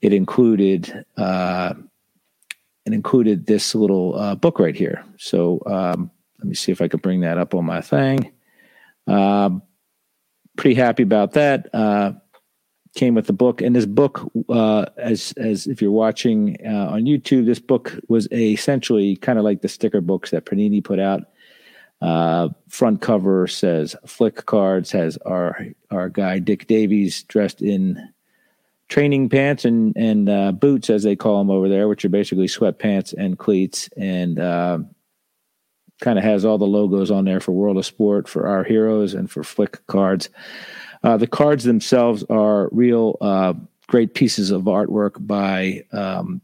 it 0.00 0.12
included 0.12 1.04
uh, 1.16 1.74
it 2.86 2.94
included 2.94 3.46
this 3.46 3.74
little 3.74 4.18
uh, 4.18 4.34
book 4.34 4.58
right 4.58 4.74
here. 4.74 5.04
So 5.18 5.60
um, 5.66 6.10
let 6.38 6.48
me 6.48 6.54
see 6.54 6.72
if 6.72 6.80
I 6.80 6.88
can 6.88 7.00
bring 7.00 7.20
that 7.20 7.36
up 7.36 7.54
on 7.54 7.66
my 7.66 7.82
thing. 7.82 8.32
Uh, 9.06 9.50
pretty 10.56 10.74
happy 10.74 11.02
about 11.02 11.32
that. 11.32 11.68
Came 12.96 13.14
with 13.14 13.26
the 13.26 13.32
book, 13.32 13.62
and 13.62 13.76
this 13.76 13.86
book, 13.86 14.28
uh, 14.48 14.86
as 14.96 15.32
as 15.36 15.68
if 15.68 15.80
you're 15.80 15.92
watching 15.92 16.56
uh, 16.66 16.88
on 16.90 17.04
YouTube, 17.04 17.46
this 17.46 17.60
book 17.60 17.96
was 18.08 18.26
essentially 18.32 19.14
kind 19.14 19.38
of 19.38 19.44
like 19.44 19.62
the 19.62 19.68
sticker 19.68 20.00
books 20.00 20.32
that 20.32 20.44
Panini 20.44 20.82
put 20.82 20.98
out. 20.98 21.22
Uh, 22.02 22.48
front 22.68 23.00
cover 23.00 23.46
says 23.46 23.94
Flick 24.06 24.46
cards 24.46 24.90
has 24.90 25.18
our 25.18 25.66
our 25.90 26.08
guy 26.08 26.40
Dick 26.40 26.66
Davies 26.66 27.22
dressed 27.24 27.62
in 27.62 28.08
training 28.88 29.28
pants 29.28 29.64
and 29.64 29.96
and 29.96 30.28
uh, 30.28 30.50
boots 30.50 30.90
as 30.90 31.04
they 31.04 31.14
call 31.14 31.38
them 31.38 31.50
over 31.50 31.68
there, 31.68 31.88
which 31.88 32.04
are 32.04 32.10
basically 32.10 32.46
sweatpants 32.46 33.14
and 33.16 33.38
cleats, 33.38 33.88
and 33.96 34.40
uh, 34.40 34.78
kind 36.00 36.18
of 36.18 36.24
has 36.24 36.44
all 36.44 36.58
the 36.58 36.66
logos 36.66 37.10
on 37.10 37.24
there 37.24 37.40
for 37.40 37.52
World 37.52 37.78
of 37.78 37.86
Sport, 37.86 38.28
for 38.28 38.46
our 38.46 38.64
heroes, 38.64 39.14
and 39.14 39.30
for 39.30 39.44
Flick 39.44 39.86
cards. 39.86 40.28
Uh, 41.02 41.16
the 41.16 41.26
cards 41.26 41.64
themselves 41.64 42.24
are 42.28 42.68
real 42.72 43.16
uh, 43.20 43.54
great 43.86 44.14
pieces 44.14 44.50
of 44.50 44.62
artwork 44.62 45.12
by. 45.26 45.84
Um, 45.92 46.40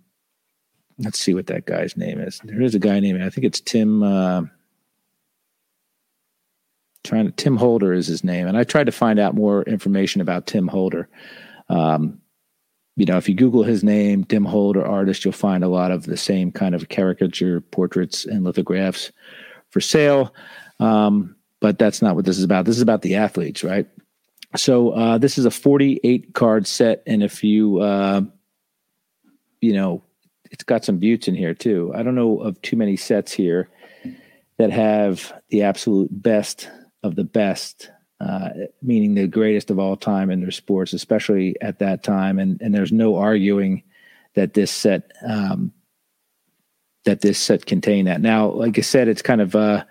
let's 0.99 1.21
see 1.21 1.35
what 1.35 1.47
that 1.47 1.67
guy's 1.67 1.97
name 1.97 2.19
is. 2.21 2.41
There 2.45 2.63
is 2.63 2.75
a 2.75 2.79
guy 2.79 3.01
named 3.01 3.23
I 3.23 3.31
think 3.31 3.45
it's 3.45 3.61
Tim. 3.61 4.03
Uh, 4.03 4.43
trying 7.05 7.27
to 7.27 7.33
Tim 7.33 7.57
Holder 7.57 7.93
is 7.93 8.07
his 8.07 8.25
name, 8.25 8.49
and 8.49 8.57
I 8.57 8.65
tried 8.65 8.87
to 8.87 8.93
find 8.93 9.19
out 9.19 9.35
more 9.35 9.63
information 9.63 10.21
about 10.21 10.47
Tim 10.47 10.67
Holder. 10.67 11.09
Um, 11.69 12.21
you 12.97 13.05
know, 13.05 13.19
if 13.19 13.29
you 13.29 13.35
Google 13.35 13.63
his 13.63 13.85
name, 13.85 14.25
Tim 14.25 14.45
Holder 14.45 14.85
artist, 14.85 15.25
you'll 15.25 15.33
find 15.33 15.63
a 15.63 15.69
lot 15.69 15.91
of 15.91 16.05
the 16.05 16.17
same 16.17 16.51
kind 16.51 16.75
of 16.75 16.89
caricature 16.89 17.61
portraits 17.61 18.25
and 18.25 18.43
lithographs 18.43 19.13
for 19.71 19.81
sale. 19.81 20.35
Um, 20.81 21.37
but 21.61 21.79
that's 21.79 22.01
not 22.01 22.17
what 22.17 22.25
this 22.25 22.39
is 22.39 22.45
about. 22.45 22.65
This 22.65 22.77
is 22.77 22.83
about 22.83 23.03
the 23.03 23.17
athletes, 23.17 23.63
right? 23.63 23.87
So 24.55 24.91
uh, 24.91 25.19
this 25.19 25.39
is 25.39 25.45
a 25.45 25.51
48 25.51 26.35
card 26.35 26.67
set, 26.67 27.03
and 27.07 27.23
if 27.23 27.43
you, 27.43 27.79
uh, 27.81 28.23
you 29.61 29.73
know, 29.73 30.03
it's 30.51 30.65
got 30.65 30.85
some 30.85 30.99
buttes 30.99 31.29
in 31.29 31.35
here 31.35 31.55
too. 31.55 31.93
I 31.95 32.03
don't 32.03 32.15
know 32.15 32.39
of 32.39 32.61
too 32.63 32.77
many 32.77 32.97
sets 32.97 33.33
here 33.33 33.69
that 34.59 34.71
have 34.71 35.33
the 35.51 35.63
absolute 35.63 36.09
best 36.11 36.71
of 37.03 37.17
the 37.17 37.25
best, 37.25 37.91
uh, 38.21 38.51
meaning 38.81 39.15
the 39.15 39.27
greatest 39.27 39.71
of 39.71 39.79
all 39.79 39.97
time 39.97 40.31
in 40.31 40.41
their 40.41 40.51
sports, 40.51 40.93
especially 40.93 41.57
at 41.61 41.81
that 41.81 42.03
time. 42.03 42.39
And 42.39 42.61
and 42.63 42.75
there's 42.75 42.93
no 42.93 43.17
arguing 43.17 43.83
that 44.35 44.55
this 44.55 44.71
set 44.71 45.11
um, 45.27 45.73
that 47.05 47.21
this 47.21 47.39
set 47.39 47.67
contained 47.67 48.09
that. 48.09 48.21
Now, 48.21 48.51
like 48.51 48.79
I 48.79 48.83
said, 48.83 49.09
it's 49.09 49.23
kind 49.23 49.41
of 49.41 49.57
uh, 49.57 49.85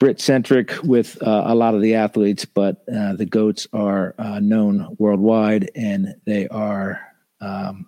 Brit 0.00 0.18
centric 0.18 0.82
with 0.82 1.22
uh, 1.22 1.42
a 1.44 1.54
lot 1.54 1.74
of 1.74 1.82
the 1.82 1.94
athletes, 1.94 2.46
but 2.46 2.82
uh, 2.92 3.12
the 3.12 3.26
goats 3.26 3.68
are 3.74 4.14
uh, 4.18 4.40
known 4.40 4.96
worldwide 4.98 5.70
and 5.76 6.14
they 6.24 6.48
are 6.48 6.98
um, 7.42 7.86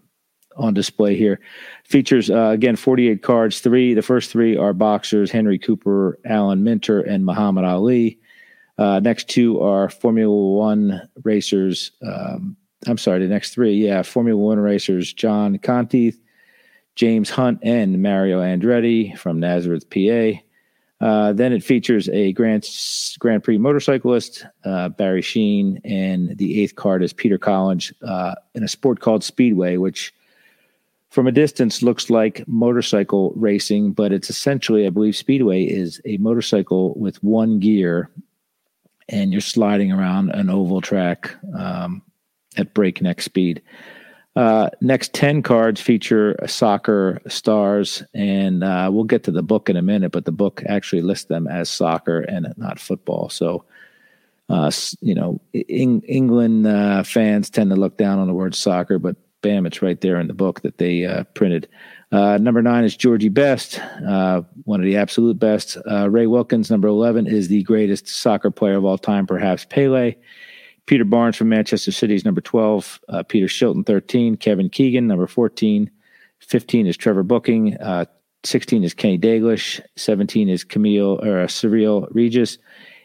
on 0.55 0.75
display 0.75 1.17
here. 1.17 1.41
Features 1.85 2.31
uh, 2.31 2.51
again 2.51 2.77
48 2.77 3.23
cards. 3.23 3.61
Three, 3.61 3.95
the 3.95 4.03
first 4.03 4.31
three 4.31 4.59
are 4.59 4.75
boxers: 4.75 5.31
Henry 5.31 5.59
Cooper, 5.59 6.19
Alan 6.27 6.63
Minter, 6.63 7.01
and 7.01 7.25
Muhammad 7.25 7.65
Ali. 7.65 8.19
Uh, 8.77 9.01
next 9.01 9.31
two 9.31 9.63
are 9.63 9.89
Formula 9.89 10.35
One 10.35 11.09
racers. 11.25 11.93
Um, 12.07 12.59
I'm 12.87 12.99
sorry, 12.99 13.21
the 13.21 13.29
next 13.29 13.55
three, 13.55 13.73
yeah, 13.73 14.03
Formula 14.03 14.39
One 14.39 14.61
racers: 14.61 15.15
John 15.15 15.57
Conti, 15.57 16.15
James 16.95 17.31
Hunt, 17.31 17.61
and 17.63 18.03
Mario 18.03 18.43
Andretti 18.43 19.17
from 19.17 19.41
Nazareth, 19.41 19.89
PA. 19.89 20.43
Uh, 21.03 21.33
then 21.33 21.53
it 21.53 21.65
features 21.65 22.09
a 22.11 22.33
Grand 22.33 22.65
Grand 23.19 23.43
Prix 23.43 23.59
motorcyclist, 23.59 24.47
uh, 24.65 24.89
Barry 24.89 25.21
Sheene, 25.21 25.81
and 25.85 26.39
the 26.39 26.63
eighth 26.63 26.77
card 26.77 27.03
is 27.03 27.13
Peter 27.13 27.39
Collins 27.39 27.93
uh, 28.07 28.37
in 28.55 28.63
a 28.63 28.69
sport 28.69 29.01
called 29.01 29.25
Speedway, 29.25 29.79
which 29.79 30.15
from 31.11 31.27
a 31.27 31.33
distance 31.33 31.83
looks 31.83 32.09
like 32.09 32.47
motorcycle 32.47 33.33
racing, 33.35 33.93
but 33.93 34.13
it's 34.13 34.31
essentially, 34.31 34.87
I 34.87 34.91
believe, 34.91 35.17
Speedway 35.17 35.65
is 35.65 36.01
a 36.05 36.19
motorcycle 36.19 36.95
with 36.95 37.23
one 37.25 37.59
gear, 37.59 38.09
and 39.09 39.33
you're 39.33 39.41
sliding 39.41 39.91
around 39.91 40.31
an 40.31 40.49
oval 40.49 40.81
track 40.81 41.35
um, 41.59 42.01
at 42.57 42.75
breakneck 42.75 43.21
speed. 43.21 43.61
Uh, 44.35 44.71
next 44.81 45.13
10 45.13 45.43
cards 45.43 45.79
feature 45.81 46.37
soccer 46.47 47.21
stars, 47.29 48.03
and 48.15 48.65
uh, 48.65 48.89
we'll 48.91 49.05
get 49.05 49.25
to 49.25 49.31
the 49.31 49.43
book 49.43 49.69
in 49.69 49.77
a 49.77 49.83
minute, 49.83 50.11
but 50.11 50.25
the 50.25 50.33
book 50.33 50.63
actually 50.67 51.03
lists 51.03 51.27
them 51.27 51.47
as 51.47 51.69
soccer 51.69 52.21
and 52.21 52.53
not 52.57 52.81
football. 52.81 53.29
So, 53.29 53.65
uh, 54.49 54.71
you 55.03 55.15
know, 55.15 55.39
Eng- 55.53 56.05
England 56.09 56.67
uh, 56.67 57.03
fans 57.03 57.51
tend 57.51 57.71
to 57.71 57.77
look 57.77 57.99
down 57.99 58.19
on 58.19 58.27
the 58.27 58.33
word 58.33 58.55
soccer, 58.55 58.99
but 58.99 59.17
bam, 59.43 59.67
it's 59.67 59.83
right 59.83 60.01
there 60.01 60.19
in 60.19 60.29
the 60.29 60.35
book 60.35 60.63
that 60.63 60.79
they 60.79 61.05
uh, 61.05 61.25
printed. 61.35 61.69
Uh, 62.11 62.39
number 62.39 62.63
nine 62.63 62.85
is 62.85 62.97
Georgie 62.97 63.29
Best, 63.29 63.81
one 64.65 64.81
of 64.81 64.85
the 64.85 64.97
absolute 64.97 65.39
best. 65.39 65.77
Ray 65.87 66.27
Wilkins, 66.27 66.71
number 66.71 66.89
11, 66.89 67.27
is 67.27 67.49
the 67.49 67.63
greatest 67.65 68.09
soccer 68.09 68.51
player 68.51 68.77
of 68.77 68.85
all 68.85 68.99
time, 68.99 69.27
perhaps 69.27 69.67
Pele. 69.67 70.15
Peter 70.87 71.05
Barnes 71.05 71.37
from 71.37 71.49
Manchester 71.49 71.93
City 71.93 72.15
is 72.15 72.25
number 72.25 72.41
12. 72.41 73.01
Uh, 73.09 73.23
Peter 73.23 73.47
Shilton, 73.47 73.87
13. 73.87 74.37
Kevin 74.37 74.69
Keegan, 74.69 75.07
number 75.07 75.27
14. 75.27 75.91
15 76.41 76.87
is 76.87 76.97
Trevor 76.97 77.23
Brooking. 77.23 77.77
Uh, 77.79 78.05
16 78.45 78.83
is 78.83 78.95
Kenny 78.95 79.19
Dalglish. 79.19 79.81
17 79.97 80.49
is 80.49 80.65
Camille 80.65 81.21
or 81.25 81.41
uh, 81.41 81.47
Cyril 81.47 82.09
Regis. 82.11 82.59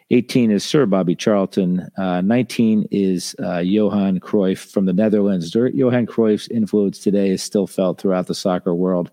18 0.10 0.52
is 0.52 0.64
Sir 0.64 0.86
Bobby 0.86 1.16
Charlton. 1.16 1.88
Uh, 1.98 2.22
19 2.22 2.88
is 2.92 3.36
uh, 3.44 3.60
Johan 3.60 4.20
Cruyff 4.20 4.72
from 4.72 4.86
the 4.86 4.94
Netherlands. 4.94 5.54
Johan 5.54 6.08
Cruyff's 6.08 6.48
influence 6.48 7.00
today 7.00 7.30
is 7.30 7.44
still 7.44 7.68
felt 7.68 8.00
throughout 8.00 8.28
the 8.28 8.36
soccer 8.36 8.74
world. 8.74 9.12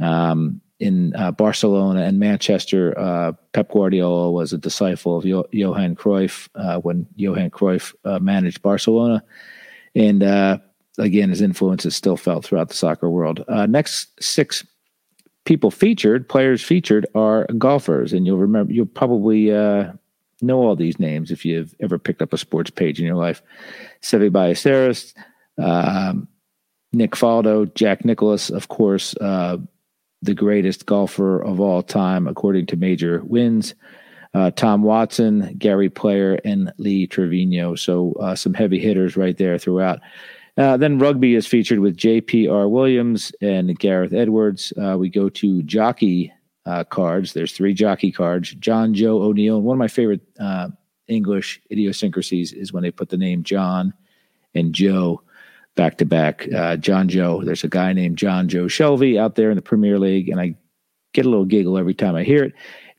Um, 0.00 0.60
in 0.84 1.16
uh, 1.16 1.30
Barcelona 1.30 2.02
and 2.02 2.18
Manchester, 2.18 2.96
uh, 2.98 3.32
Pep 3.54 3.70
Guardiola 3.70 4.30
was 4.30 4.52
a 4.52 4.58
disciple 4.58 5.16
of 5.16 5.24
jo- 5.24 5.48
Johan 5.50 5.96
Cruyff 5.96 6.46
uh, 6.54 6.78
when 6.80 7.06
Johan 7.16 7.50
Cruyff 7.50 7.94
uh, 8.04 8.18
managed 8.18 8.60
Barcelona. 8.60 9.24
And 9.94 10.22
uh, 10.22 10.58
again, 10.98 11.30
his 11.30 11.40
influence 11.40 11.86
is 11.86 11.96
still 11.96 12.18
felt 12.18 12.44
throughout 12.44 12.68
the 12.68 12.74
soccer 12.74 13.08
world. 13.08 13.42
Uh, 13.48 13.64
next 13.64 14.22
six 14.22 14.66
people 15.46 15.70
featured, 15.70 16.28
players 16.28 16.62
featured, 16.62 17.06
are 17.14 17.46
golfers. 17.56 18.12
And 18.12 18.26
you'll 18.26 18.36
remember, 18.36 18.70
you'll 18.70 18.84
probably 18.84 19.48
know 19.48 20.58
all 20.58 20.76
these 20.76 21.00
names 21.00 21.30
if 21.30 21.46
you've 21.46 21.74
ever 21.80 21.98
picked 21.98 22.20
up 22.20 22.34
a 22.34 22.38
sports 22.38 22.68
page 22.68 23.00
in 23.00 23.06
your 23.06 23.16
life. 23.16 23.40
Seve 24.02 24.30
Ballesteros, 24.30 25.14
um, 25.56 26.28
Nick 26.92 27.12
Faldo, 27.12 27.72
Jack 27.74 28.04
Nicklaus, 28.04 28.50
of 28.50 28.68
course, 28.68 29.14
the 30.24 30.34
greatest 30.34 30.86
golfer 30.86 31.42
of 31.42 31.60
all 31.60 31.82
time, 31.82 32.26
according 32.26 32.66
to 32.66 32.76
Major 32.76 33.22
Wins. 33.24 33.74
Uh, 34.32 34.50
Tom 34.50 34.82
Watson, 34.82 35.54
Gary 35.58 35.88
Player, 35.88 36.40
and 36.44 36.72
Lee 36.78 37.06
Trevino. 37.06 37.76
So 37.76 38.14
uh, 38.14 38.34
some 38.34 38.52
heavy 38.52 38.80
hitters 38.80 39.16
right 39.16 39.36
there 39.36 39.58
throughout. 39.58 40.00
Uh, 40.56 40.76
then 40.76 40.98
rugby 40.98 41.34
is 41.34 41.46
featured 41.46 41.78
with 41.80 41.96
J.P.R. 41.96 42.68
Williams 42.68 43.32
and 43.40 43.78
Gareth 43.78 44.12
Edwards. 44.12 44.72
Uh, 44.80 44.96
we 44.98 45.08
go 45.08 45.28
to 45.28 45.62
jockey 45.62 46.32
uh, 46.66 46.84
cards. 46.84 47.32
There's 47.32 47.52
three 47.52 47.74
jockey 47.74 48.10
cards. 48.10 48.54
John 48.54 48.94
Joe 48.94 49.22
O'Neill. 49.22 49.60
One 49.60 49.76
of 49.76 49.78
my 49.80 49.88
favorite 49.88 50.22
uh, 50.40 50.68
English 51.08 51.60
idiosyncrasies 51.70 52.52
is 52.52 52.72
when 52.72 52.82
they 52.82 52.90
put 52.90 53.08
the 53.08 53.16
name 53.16 53.42
John 53.42 53.92
and 54.54 54.72
Joe 54.72 55.22
back 55.76 55.98
to 55.98 56.04
back. 56.04 56.48
John 56.80 57.08
Joe, 57.08 57.42
there's 57.42 57.64
a 57.64 57.68
guy 57.68 57.92
named 57.92 58.18
John 58.18 58.48
Joe 58.48 58.64
Shelvey 58.64 59.18
out 59.18 59.34
there 59.34 59.50
in 59.50 59.56
the 59.56 59.62
Premier 59.62 59.98
League, 59.98 60.28
and 60.28 60.40
I 60.40 60.54
get 61.12 61.26
a 61.26 61.28
little 61.30 61.44
giggle 61.44 61.78
every 61.78 61.94
time 61.94 62.14
I 62.14 62.24
hear 62.24 62.44
it. 62.44 62.52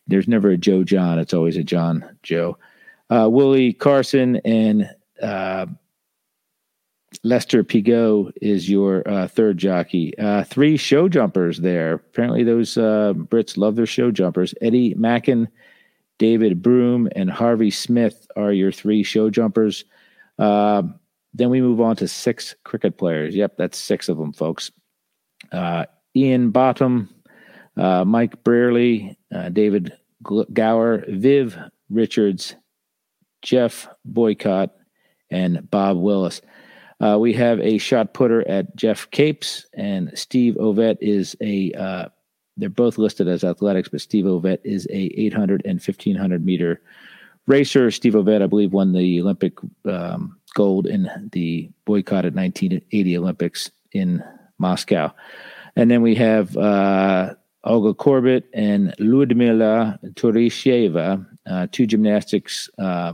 There's 0.08 0.28
never 0.28 0.50
a 0.50 0.58
Joe 0.58 0.84
John, 0.84 1.20
it's 1.20 1.34
always 1.34 1.58
a 1.58 1.64
John 1.64 2.18
Joe. 2.24 2.58
Uh, 3.10 3.30
Willie 3.30 3.74
Carson 3.74 4.38
and 4.46 4.90
uh, 5.22 5.68
Lester 7.24 7.64
Piggott 7.64 8.34
is 8.42 8.70
your 8.70 9.08
uh, 9.08 9.28
third 9.28 9.58
jockey. 9.58 10.18
Uh, 10.18 10.44
three 10.44 10.78
show 10.78 11.08
jumpers 11.08 11.60
there. 11.60 11.94
Apparently, 11.94 12.44
those 12.44 12.78
uh, 12.78 13.14
Brits 13.16 13.58
love 13.58 13.76
their 13.76 13.86
show 13.86 14.12
jumpers. 14.12 14.54
Eddie 14.62 14.96
Macken, 14.96 15.48
David 16.18 16.62
Broome, 16.62 17.10
and 17.16 17.30
Harvey 17.30 17.72
Smith 17.72 18.28
are 18.36 18.52
your 18.52 18.72
three 18.72 19.04
show 19.04 19.30
jumpers. 19.30 19.86
Uh, 20.38 20.84
then 21.36 21.50
we 21.50 21.62
move 21.62 21.82
on 21.82 21.98
to 21.98 22.08
six 22.08 22.56
cricket 22.64 22.98
players. 22.98 23.36
Yep, 23.36 23.58
that's 23.58 23.78
six 23.78 24.08
of 24.08 24.18
them, 24.18 24.32
folks. 24.32 24.72
Uh, 25.52 25.86
Ian 26.16 26.50
Botham, 26.50 27.10
uh, 27.76 28.06
Mike 28.06 28.42
Brearley, 28.44 29.18
uh, 29.34 29.50
David 29.50 29.94
Gower, 30.54 31.04
Viv 31.10 31.58
Richards, 31.90 32.56
Geoff 33.42 33.90
Boycott, 34.06 34.72
and 35.30 35.70
Bob 35.70 35.98
Willis. 35.98 36.42
Uh, 37.02 37.18
we 37.20 37.34
have 37.34 37.60
a 37.60 37.78
shot 37.78 38.14
putter 38.14 38.48
at 38.48 38.74
Geoff 38.78 39.12
Capes, 39.12 39.66
and 39.74 40.18
Steve 40.18 40.56
Ovett 40.56 40.98
is 41.02 41.36
a. 41.42 41.74
Uh, 41.74 42.06
they're 42.58 42.70
both 42.70 42.98
listed 42.98 43.28
as 43.28 43.44
athletics, 43.44 43.90
but 43.90 44.00
Steve 44.00 44.24
Ovett 44.24 44.60
is 44.64 44.88
a 44.90 45.12
800 45.20 45.62
and 45.66 45.82
1500 45.82 46.46
meter 46.46 46.82
racer. 47.48 47.92
Steve 47.92 48.14
Ovett, 48.14 48.42
I 48.42 48.48
believe, 48.48 48.72
won 48.72 48.94
the 48.94 49.20
Olympic 49.20 49.58
um, 49.84 50.38
gold 50.56 50.88
in 50.88 51.30
the 51.32 51.70
boycott 51.86 52.26
at 52.26 52.34
1980 52.34 53.18
Olympics 53.18 53.70
in 53.92 54.24
Moscow. 54.58 55.14
And 55.76 55.92
then 55.92 56.02
we 56.02 56.16
have 56.16 56.58
uh, 56.58 57.36
Olga 57.64 57.94
Korbut 57.94 58.44
and 58.54 58.96
Ludmilla 58.98 60.00
Tourischeva, 60.14 61.26
uh, 61.46 61.68
two 61.72 61.86
gymnastics 61.86 62.70
uh, 62.80 63.14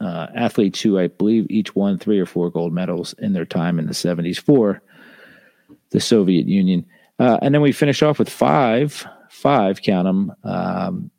uh, 0.00 0.26
athletes 0.34 0.80
who 0.80 0.98
I 0.98 1.08
believe 1.08 1.46
each 1.50 1.74
won 1.74 1.98
three 1.98 2.18
or 2.18 2.26
four 2.26 2.50
gold 2.50 2.72
medals 2.72 3.14
in 3.18 3.32
their 3.32 3.44
time 3.44 3.78
in 3.78 3.86
the 3.86 3.92
70s 3.92 4.38
for 4.38 4.82
the 5.90 6.00
Soviet 6.00 6.46
Union. 6.46 6.86
Uh, 7.18 7.38
and 7.42 7.54
then 7.54 7.60
we 7.60 7.72
finish 7.72 8.02
off 8.02 8.18
with 8.18 8.28
five, 8.28 9.06
five, 9.28 9.82
count 9.82 10.06
them, 10.06 10.32
um, 10.44 11.10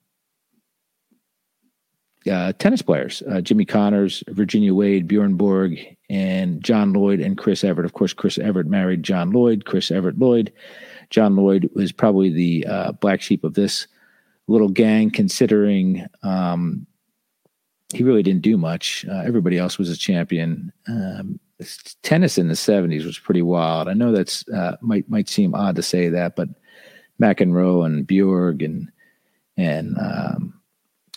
uh, 2.29 2.53
tennis 2.53 2.81
players 2.81 3.23
uh, 3.31 3.41
Jimmy 3.41 3.65
Connors, 3.65 4.23
Virginia 4.29 4.73
Wade, 4.73 5.07
Bjorn 5.07 5.35
Borg, 5.35 5.79
and 6.09 6.63
John 6.63 6.93
Lloyd 6.93 7.19
and 7.19 7.37
Chris 7.37 7.63
Evert. 7.63 7.85
Of 7.85 7.93
course, 7.93 8.13
Chris 8.13 8.37
Evert 8.37 8.67
married 8.67 9.03
John 9.03 9.31
Lloyd, 9.31 9.65
Chris 9.65 9.91
Evert 9.91 10.17
Lloyd. 10.17 10.51
John 11.09 11.35
Lloyd 11.35 11.69
was 11.73 11.91
probably 11.91 12.29
the 12.29 12.65
uh, 12.67 12.91
black 12.93 13.21
sheep 13.21 13.43
of 13.43 13.53
this 13.53 13.87
little 14.47 14.69
gang, 14.69 15.09
considering 15.09 16.05
um, 16.23 16.85
he 17.93 18.03
really 18.03 18.23
didn't 18.23 18.41
do 18.41 18.57
much. 18.57 19.05
Uh, 19.09 19.21
everybody 19.25 19.57
else 19.57 19.77
was 19.77 19.89
a 19.89 19.97
champion. 19.97 20.71
Um, 20.87 21.39
tennis 22.01 22.37
in 22.37 22.47
the 22.47 22.53
70s 22.53 23.05
was 23.05 23.19
pretty 23.19 23.41
wild. 23.41 23.87
I 23.87 23.93
know 23.93 24.11
that's 24.11 24.47
uh, 24.49 24.77
might 24.81 25.09
might 25.09 25.29
seem 25.29 25.53
odd 25.53 25.75
to 25.75 25.83
say 25.83 26.09
that, 26.09 26.35
but 26.35 26.49
McEnroe 27.21 27.85
and 27.85 28.07
Bjorg 28.07 28.63
and 28.63 28.91
and 29.57 29.97
um, 29.99 30.60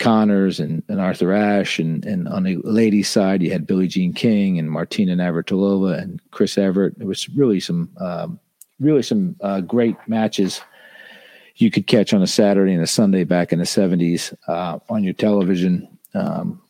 Connors 0.05 0.61
and, 0.61 0.83
and 0.89 1.01
Arthur 1.01 1.33
Ashe, 1.33 1.79
and, 1.79 2.05
and 2.05 2.29
on 2.29 2.43
the 2.43 2.59
ladies' 2.63 3.09
side, 3.09 3.43
you 3.43 3.51
had 3.51 3.67
Billie 3.67 3.89
Jean 3.89 4.13
King 4.13 4.59
and 4.59 4.71
Martina 4.71 5.17
Navratilova 5.17 5.99
and 5.99 6.21
Chris 6.31 6.59
Evert. 6.59 6.95
It 7.01 7.07
was 7.07 7.27
really 7.31 7.59
some 7.59 7.91
um, 7.97 8.39
really 8.79 9.03
some 9.03 9.35
uh, 9.41 9.63
great 9.63 9.97
matches 10.07 10.61
you 11.57 11.71
could 11.71 11.87
catch 11.87 12.13
on 12.13 12.21
a 12.21 12.27
Saturday 12.27 12.75
and 12.75 12.83
a 12.83 12.87
Sunday 12.87 13.25
back 13.25 13.51
in 13.51 13.59
the 13.59 13.65
'70s 13.65 14.35
uh, 14.47 14.79
on 14.91 15.05
your 15.05 15.15
television. 15.15 15.89
Um, 16.15 16.61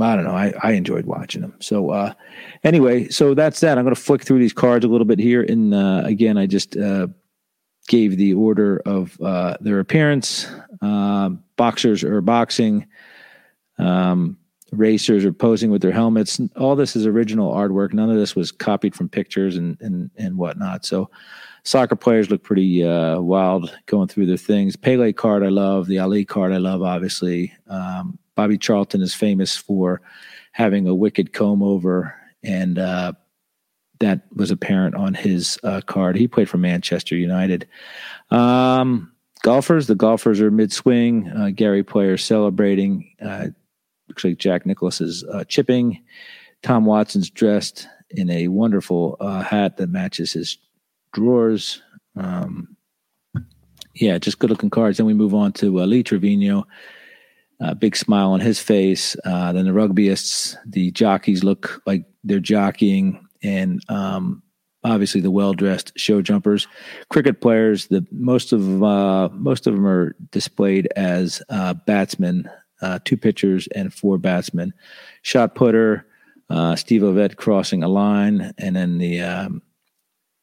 I 0.00 0.14
don't 0.14 0.24
know. 0.24 0.36
I, 0.36 0.54
I 0.62 0.72
enjoyed 0.72 1.06
watching 1.06 1.42
them. 1.42 1.54
So 1.58 1.90
uh, 1.90 2.14
anyway, 2.62 3.08
so 3.08 3.34
that's 3.34 3.60
that. 3.60 3.76
I'm 3.78 3.84
going 3.84 3.94
to 3.94 4.00
flick 4.00 4.22
through 4.22 4.38
these 4.38 4.52
cards 4.52 4.84
a 4.84 4.88
little 4.88 5.04
bit 5.04 5.18
here, 5.18 5.42
and 5.42 5.74
uh, 5.74 6.02
again, 6.04 6.38
I 6.38 6.46
just 6.46 6.76
uh, 6.76 7.08
gave 7.90 8.16
the 8.16 8.32
order 8.34 8.80
of 8.86 9.20
uh, 9.20 9.56
their 9.60 9.80
appearance. 9.80 10.46
Uh, 10.80 11.30
boxers 11.56 12.04
are 12.04 12.20
boxing. 12.20 12.86
Um, 13.78 14.38
racers 14.70 15.24
are 15.24 15.32
posing 15.32 15.72
with 15.72 15.82
their 15.82 15.90
helmets. 15.90 16.40
All 16.56 16.76
this 16.76 16.94
is 16.94 17.04
original 17.04 17.52
artwork. 17.52 17.92
None 17.92 18.08
of 18.08 18.16
this 18.16 18.36
was 18.36 18.52
copied 18.52 18.94
from 18.94 19.08
pictures 19.08 19.56
and 19.56 19.76
and 19.80 20.08
and 20.16 20.38
whatnot. 20.38 20.86
So, 20.86 21.10
soccer 21.64 21.96
players 21.96 22.30
look 22.30 22.44
pretty 22.44 22.84
uh, 22.84 23.20
wild 23.20 23.76
going 23.86 24.06
through 24.06 24.26
their 24.26 24.36
things. 24.36 24.76
Pele 24.76 25.12
card 25.12 25.42
I 25.42 25.48
love. 25.48 25.88
The 25.88 25.98
Ali 25.98 26.24
card 26.24 26.52
I 26.52 26.58
love. 26.58 26.82
Obviously, 26.82 27.52
um, 27.66 28.20
Bobby 28.36 28.56
Charlton 28.56 29.02
is 29.02 29.14
famous 29.14 29.56
for 29.56 30.00
having 30.52 30.86
a 30.86 30.94
wicked 30.94 31.32
comb 31.32 31.60
over 31.60 32.14
and 32.44 32.78
uh, 32.78 33.14
that 34.00 34.22
was 34.34 34.50
apparent 34.50 34.94
on 34.94 35.14
his 35.14 35.58
uh, 35.62 35.80
card. 35.82 36.16
He 36.16 36.26
played 36.26 36.48
for 36.48 36.58
Manchester 36.58 37.14
United. 37.14 37.68
Um, 38.30 39.12
golfers, 39.42 39.86
the 39.86 39.94
golfers 39.94 40.40
are 40.40 40.50
mid 40.50 40.72
swing. 40.72 41.28
Uh, 41.28 41.50
Gary 41.54 41.84
Player 41.84 42.16
celebrating. 42.16 43.10
Uh, 43.22 43.48
looks 44.08 44.24
like 44.24 44.38
Jack 44.38 44.66
Nicklaus 44.66 45.00
is 45.00 45.24
uh, 45.24 45.44
chipping. 45.44 46.02
Tom 46.62 46.84
Watson's 46.84 47.30
dressed 47.30 47.86
in 48.10 48.28
a 48.30 48.48
wonderful 48.48 49.16
uh, 49.20 49.42
hat 49.42 49.76
that 49.76 49.88
matches 49.88 50.32
his 50.32 50.58
drawers. 51.12 51.82
Um, 52.16 52.76
yeah, 53.94 54.18
just 54.18 54.38
good 54.38 54.50
looking 54.50 54.70
cards. 54.70 54.96
Then 54.96 55.06
we 55.06 55.14
move 55.14 55.34
on 55.34 55.52
to 55.54 55.80
uh, 55.80 55.86
Lee 55.86 56.02
Trevino. 56.02 56.66
Uh, 57.62 57.74
big 57.74 57.94
smile 57.94 58.30
on 58.30 58.40
his 58.40 58.58
face. 58.58 59.14
Then 59.24 59.66
the 59.66 59.72
rugbyists, 59.72 60.56
the 60.64 60.90
jockeys 60.92 61.44
look 61.44 61.82
like 61.84 62.06
they're 62.24 62.40
jockeying 62.40 63.26
and 63.42 63.80
um, 63.88 64.42
obviously 64.84 65.20
the 65.20 65.30
well-dressed 65.30 65.92
show 65.96 66.22
jumpers, 66.22 66.66
cricket 67.08 67.40
players. 67.40 67.86
The 67.88 68.06
most 68.10 68.52
of 68.52 68.82
uh, 68.82 69.28
most 69.32 69.66
of 69.66 69.74
them 69.74 69.86
are 69.86 70.14
displayed 70.30 70.88
as 70.96 71.42
uh, 71.48 71.74
batsmen, 71.74 72.48
uh, 72.82 72.98
two 73.04 73.16
pitchers 73.16 73.68
and 73.74 73.92
four 73.92 74.18
batsmen. 74.18 74.72
Shot 75.22 75.54
putter, 75.54 76.06
uh, 76.48 76.76
Steve 76.76 77.02
Ovett 77.02 77.36
crossing 77.36 77.82
a 77.82 77.88
line, 77.88 78.52
and 78.58 78.76
then 78.76 78.98
the 78.98 79.20
um, 79.20 79.62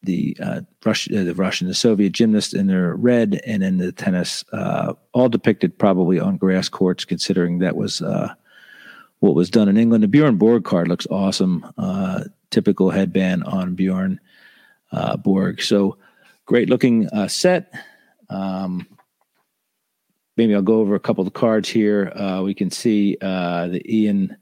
the 0.03 0.37
uh, 0.41 0.61
Russian, 0.85 1.17
uh, 1.17 1.23
the 1.23 1.35
Russian, 1.35 1.67
the 1.67 1.73
Soviet 1.73 2.11
gymnast 2.11 2.53
in 2.53 2.67
their 2.67 2.95
red, 2.95 3.41
and 3.45 3.63
then 3.63 3.77
the 3.77 3.91
tennis, 3.91 4.43
all 5.13 5.29
depicted 5.29 5.77
probably 5.77 6.19
on 6.19 6.37
grass 6.37 6.69
courts, 6.69 7.03
considering 7.03 7.59
that 7.59 7.75
was 7.75 8.01
what 9.19 9.35
was 9.35 9.49
done 9.49 9.67
in 9.67 9.77
England. 9.77 10.03
The 10.03 10.07
Bjorn 10.07 10.37
Borg 10.37 10.63
card 10.63 10.87
looks 10.87 11.07
awesome. 11.09 11.65
Uh, 11.77 12.25
typical 12.51 12.89
headband 12.89 13.43
on 13.43 13.75
Bjorn 13.75 14.19
uh, 14.91 15.17
Borg. 15.17 15.61
So 15.61 15.97
great 16.45 16.69
looking 16.69 17.07
uh, 17.09 17.27
set. 17.27 17.73
Um, 18.29 18.87
maybe 20.37 20.55
I'll 20.55 20.61
go 20.61 20.79
over 20.79 20.95
a 20.95 20.99
couple 20.99 21.25
of 21.25 21.33
cards 21.33 21.69
here. 21.69 22.11
Uh, 22.15 22.41
we 22.43 22.53
can 22.53 22.69
see 22.69 23.17
uh, 23.21 23.67
the 23.67 23.83
Ian 23.93 24.37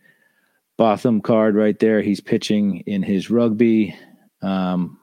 Botham 0.77 1.21
card 1.21 1.55
right 1.55 1.77
there. 1.79 2.01
He's 2.01 2.21
pitching 2.21 2.83
in 2.85 3.01
his 3.01 3.29
rugby 3.29 3.95
um, 4.41 4.99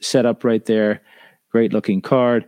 setup 0.00 0.44
right 0.44 0.64
there. 0.64 1.02
Great 1.50 1.72
looking 1.72 2.02
card. 2.02 2.46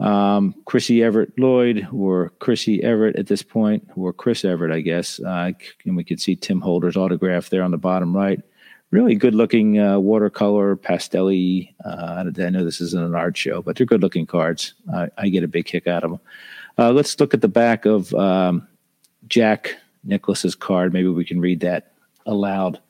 Um, 0.00 0.54
Chrissy 0.64 1.02
Evert 1.02 1.32
Lloyd, 1.38 1.86
or 1.92 2.30
Chrissy 2.40 2.82
Evert 2.82 3.14
at 3.16 3.28
this 3.28 3.42
point, 3.42 3.86
or 3.94 4.12
Chris 4.12 4.44
Evert, 4.44 4.72
I 4.72 4.80
guess. 4.80 5.20
Uh, 5.20 5.52
and 5.84 5.96
we 5.96 6.02
can 6.02 6.18
see 6.18 6.34
Tim 6.34 6.60
Holder's 6.60 6.96
autograph 6.96 7.50
there 7.50 7.62
on 7.62 7.70
the 7.70 7.78
bottom 7.78 8.16
right. 8.16 8.40
Really 8.92 9.14
good 9.14 9.34
looking 9.34 9.80
uh, 9.80 9.98
watercolor, 9.98 10.76
pastel 10.76 11.28
uh, 11.28 11.30
I 11.82 12.22
know 12.50 12.64
this 12.64 12.80
isn't 12.80 13.02
an 13.02 13.14
art 13.14 13.36
show, 13.36 13.62
but 13.62 13.74
they're 13.74 13.86
good 13.86 14.02
looking 14.02 14.26
cards. 14.26 14.74
I 15.16 15.28
get 15.28 15.42
a 15.42 15.48
big 15.48 15.64
kick 15.64 15.86
out 15.86 16.04
of 16.04 16.10
them. 16.10 16.20
Uh, 16.78 16.92
let's 16.92 17.18
look 17.18 17.34
at 17.34 17.40
the 17.40 17.48
back 17.48 17.86
of 17.86 18.12
um, 18.14 18.68
Jack 19.28 19.76
Nicklaus's 20.04 20.54
card. 20.54 20.92
Maybe 20.92 21.08
we 21.08 21.24
can 21.24 21.40
read 21.40 21.60
that 21.60 21.92
aloud 22.26 22.80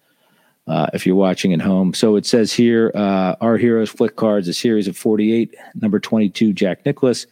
uh, 0.66 0.88
if 0.92 1.06
you're 1.06 1.16
watching 1.16 1.52
at 1.52 1.60
home. 1.60 1.94
So 1.94 2.16
it 2.16 2.26
says 2.26 2.52
here, 2.52 2.92
uh, 2.94 3.36
Our 3.40 3.56
Heroes 3.56 3.90
Flick 3.90 4.16
Cards, 4.16 4.48
a 4.48 4.54
series 4.54 4.88
of 4.88 4.96
48, 4.96 5.54
number 5.80 5.98
22, 5.98 6.52
Jack 6.52 6.84
Nicklaus, 6.86 7.26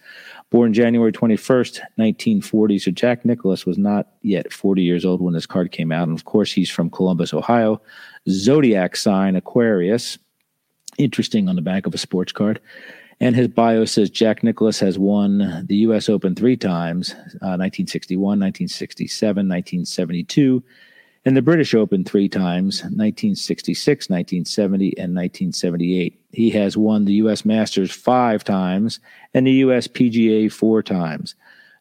born 0.51 0.75
January 0.75 1.13
21st, 1.13 1.79
1940. 1.97 2.79
So 2.79 2.91
Jack 2.91 3.25
Nicklaus 3.25 3.65
was 3.65 3.79
not 3.79 4.09
yet 4.23 4.53
40 4.53 4.83
years 4.83 5.05
old 5.05 5.21
when 5.21 5.35
this 5.35 5.47
card 5.47 5.73
came 5.73 5.93
out. 5.93 6.09
And 6.09 6.19
of 6.19 6.25
course, 6.25 6.53
he's 6.53 6.71
from 6.71 6.91
Columbus, 6.91 7.33
Ohio. 7.33 7.81
Zodiac 8.29 8.97
sign, 8.97 9.37
Aquarius. 9.37 10.19
Interesting 10.99 11.49
on 11.49 11.57
the 11.57 11.63
back 11.63 11.87
of 11.87 11.95
a 11.95 11.99
sports 11.99 12.33
card. 12.33 12.61
And 13.21 13.37
his 13.37 13.49
bio 13.49 13.85
says 13.85 14.11
Jack 14.11 14.43
Nicklaus 14.43 14.81
has 14.81 14.99
won 14.99 15.65
the 15.67 15.77
U.S. 15.77 16.09
Open 16.09 16.35
three 16.35 16.57
times 16.57 17.11
uh, 17.43 17.57
1961, 17.57 18.21
1967, 18.21 19.49
1972 19.49 20.65
and 21.31 21.37
the 21.37 21.43
British 21.43 21.75
Open 21.75 22.03
three 22.03 22.29
times 22.29 22.81
1966, 22.83 24.11
1970, 24.11 24.87
and 24.99 25.15
1978. 25.15 26.21
He 26.33 26.51
has 26.51 26.77
won 26.77 27.05
the 27.05 27.13
U.S. 27.13 27.45
Masters 27.45 27.93
five 27.93 28.43
times 28.43 28.99
and 29.33 29.47
the 29.47 29.53
U.S. 29.53 29.87
PGA 29.87 30.51
four 30.51 30.83
times. 30.83 31.37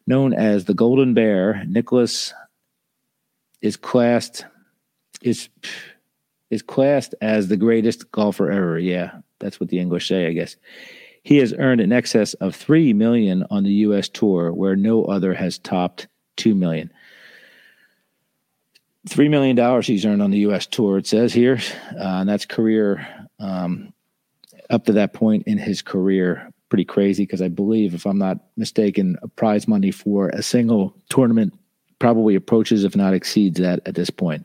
Known 0.06 0.32
as 0.34 0.66
the 0.66 0.72
Golden 0.72 1.14
Bear, 1.14 1.64
Nicklaus 1.66 2.32
is 3.60 3.76
classed 3.76 4.44
is 5.20 5.48
is 6.50 6.62
classed 6.62 7.16
as 7.20 7.48
the 7.48 7.56
greatest 7.56 8.12
golfer 8.12 8.52
ever. 8.52 8.78
Yeah, 8.78 9.18
that's 9.40 9.58
what 9.58 9.68
the 9.68 9.80
English 9.80 10.06
say, 10.06 10.28
I 10.28 10.32
guess. 10.32 10.54
He 11.24 11.38
has 11.38 11.52
earned 11.54 11.80
in 11.80 11.90
excess 11.90 12.34
of 12.34 12.54
three 12.54 12.92
million 12.92 13.44
on 13.50 13.64
the 13.64 13.72
U.S. 13.88 14.08
tour, 14.08 14.52
where 14.52 14.76
no 14.76 15.06
other 15.06 15.34
has 15.34 15.58
topped 15.58 16.06
two 16.36 16.54
million. 16.54 16.92
Three 19.08 19.28
million 19.28 19.56
dollars 19.56 19.86
he's 19.86 20.04
earned 20.04 20.22
on 20.22 20.30
the 20.30 20.40
U.S. 20.40 20.66
tour. 20.66 20.98
It 20.98 21.06
says 21.06 21.32
here, 21.32 21.58
uh, 21.98 22.20
and 22.20 22.28
that's 22.28 22.44
career 22.44 23.06
um, 23.38 23.94
up 24.68 24.84
to 24.86 24.92
that 24.92 25.14
point 25.14 25.44
in 25.46 25.58
his 25.58 25.80
career. 25.80 26.50
Pretty 26.68 26.84
crazy 26.84 27.24
because 27.24 27.42
I 27.42 27.48
believe, 27.48 27.94
if 27.94 28.06
I'm 28.06 28.18
not 28.18 28.38
mistaken, 28.56 29.16
prize 29.36 29.66
money 29.66 29.90
for 29.90 30.28
a 30.28 30.42
single 30.42 30.94
tournament 31.08 31.54
probably 31.98 32.34
approaches, 32.34 32.84
if 32.84 32.96
not 32.96 33.14
exceeds 33.14 33.60
that 33.60 33.80
at 33.86 33.94
this 33.94 34.10
point. 34.10 34.44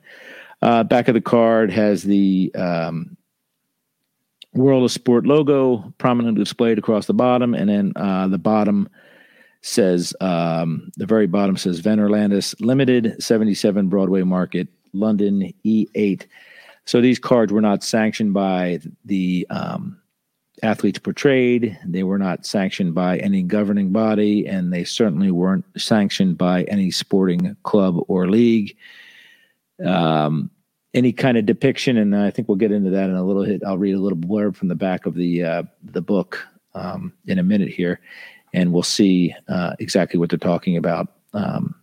Uh, 0.61 0.83
back 0.83 1.07
of 1.07 1.15
the 1.15 1.21
card 1.21 1.71
has 1.71 2.03
the 2.03 2.53
um, 2.55 3.17
World 4.53 4.83
of 4.83 4.91
Sport 4.91 5.25
logo 5.25 5.93
prominently 5.97 6.41
displayed 6.43 6.77
across 6.77 7.07
the 7.07 7.13
bottom, 7.13 7.53
and 7.53 7.69
then 7.69 7.93
uh, 7.95 8.27
the 8.27 8.37
bottom 8.37 8.87
says 9.65 10.13
um, 10.21 10.91
the 10.95 11.07
very 11.07 11.25
bottom 11.25 11.57
says 11.57 11.81
Venorlandus 11.81 12.55
Limited, 12.61 13.21
77 13.21 13.89
Broadway 13.89 14.21
Market, 14.21 14.67
London 14.93 15.51
E8. 15.65 16.25
So 16.85 17.01
these 17.01 17.17
cards 17.17 17.51
were 17.51 17.61
not 17.61 17.83
sanctioned 17.83 18.33
by 18.33 18.79
the 19.05 19.47
um, 19.49 19.99
athletes 20.61 20.99
portrayed. 20.99 21.77
They 21.83 22.03
were 22.03 22.19
not 22.19 22.45
sanctioned 22.45 22.93
by 22.93 23.17
any 23.17 23.41
governing 23.41 23.91
body, 23.91 24.45
and 24.45 24.71
they 24.71 24.83
certainly 24.83 25.31
weren't 25.31 25.65
sanctioned 25.75 26.37
by 26.37 26.63
any 26.65 26.91
sporting 26.91 27.57
club 27.63 27.97
or 28.07 28.27
league. 28.27 28.77
Um, 29.83 30.51
any 30.93 31.11
kind 31.11 31.37
of 31.37 31.45
depiction, 31.45 31.97
and 31.97 32.15
I 32.15 32.29
think 32.29 32.47
we'll 32.47 32.55
get 32.55 32.71
into 32.71 32.91
that 32.91 33.09
in 33.09 33.15
a 33.15 33.23
little 33.23 33.45
bit. 33.45 33.63
I'll 33.65 33.77
read 33.77 33.95
a 33.95 33.99
little 33.99 34.17
blurb 34.17 34.55
from 34.55 34.69
the 34.69 34.75
back 34.75 35.05
of 35.05 35.15
the 35.15 35.43
uh, 35.43 35.63
the 35.83 36.01
book 36.01 36.47
um, 36.73 37.11
in 37.25 37.39
a 37.39 37.43
minute 37.43 37.69
here, 37.69 37.99
and 38.55 38.71
we'll 38.71 38.83
see 38.83 39.35
uh, 39.49 39.75
exactly 39.79 40.17
what 40.17 40.29
they're 40.29 40.39
talking 40.39 40.77
about 40.77 41.09
um, 41.33 41.75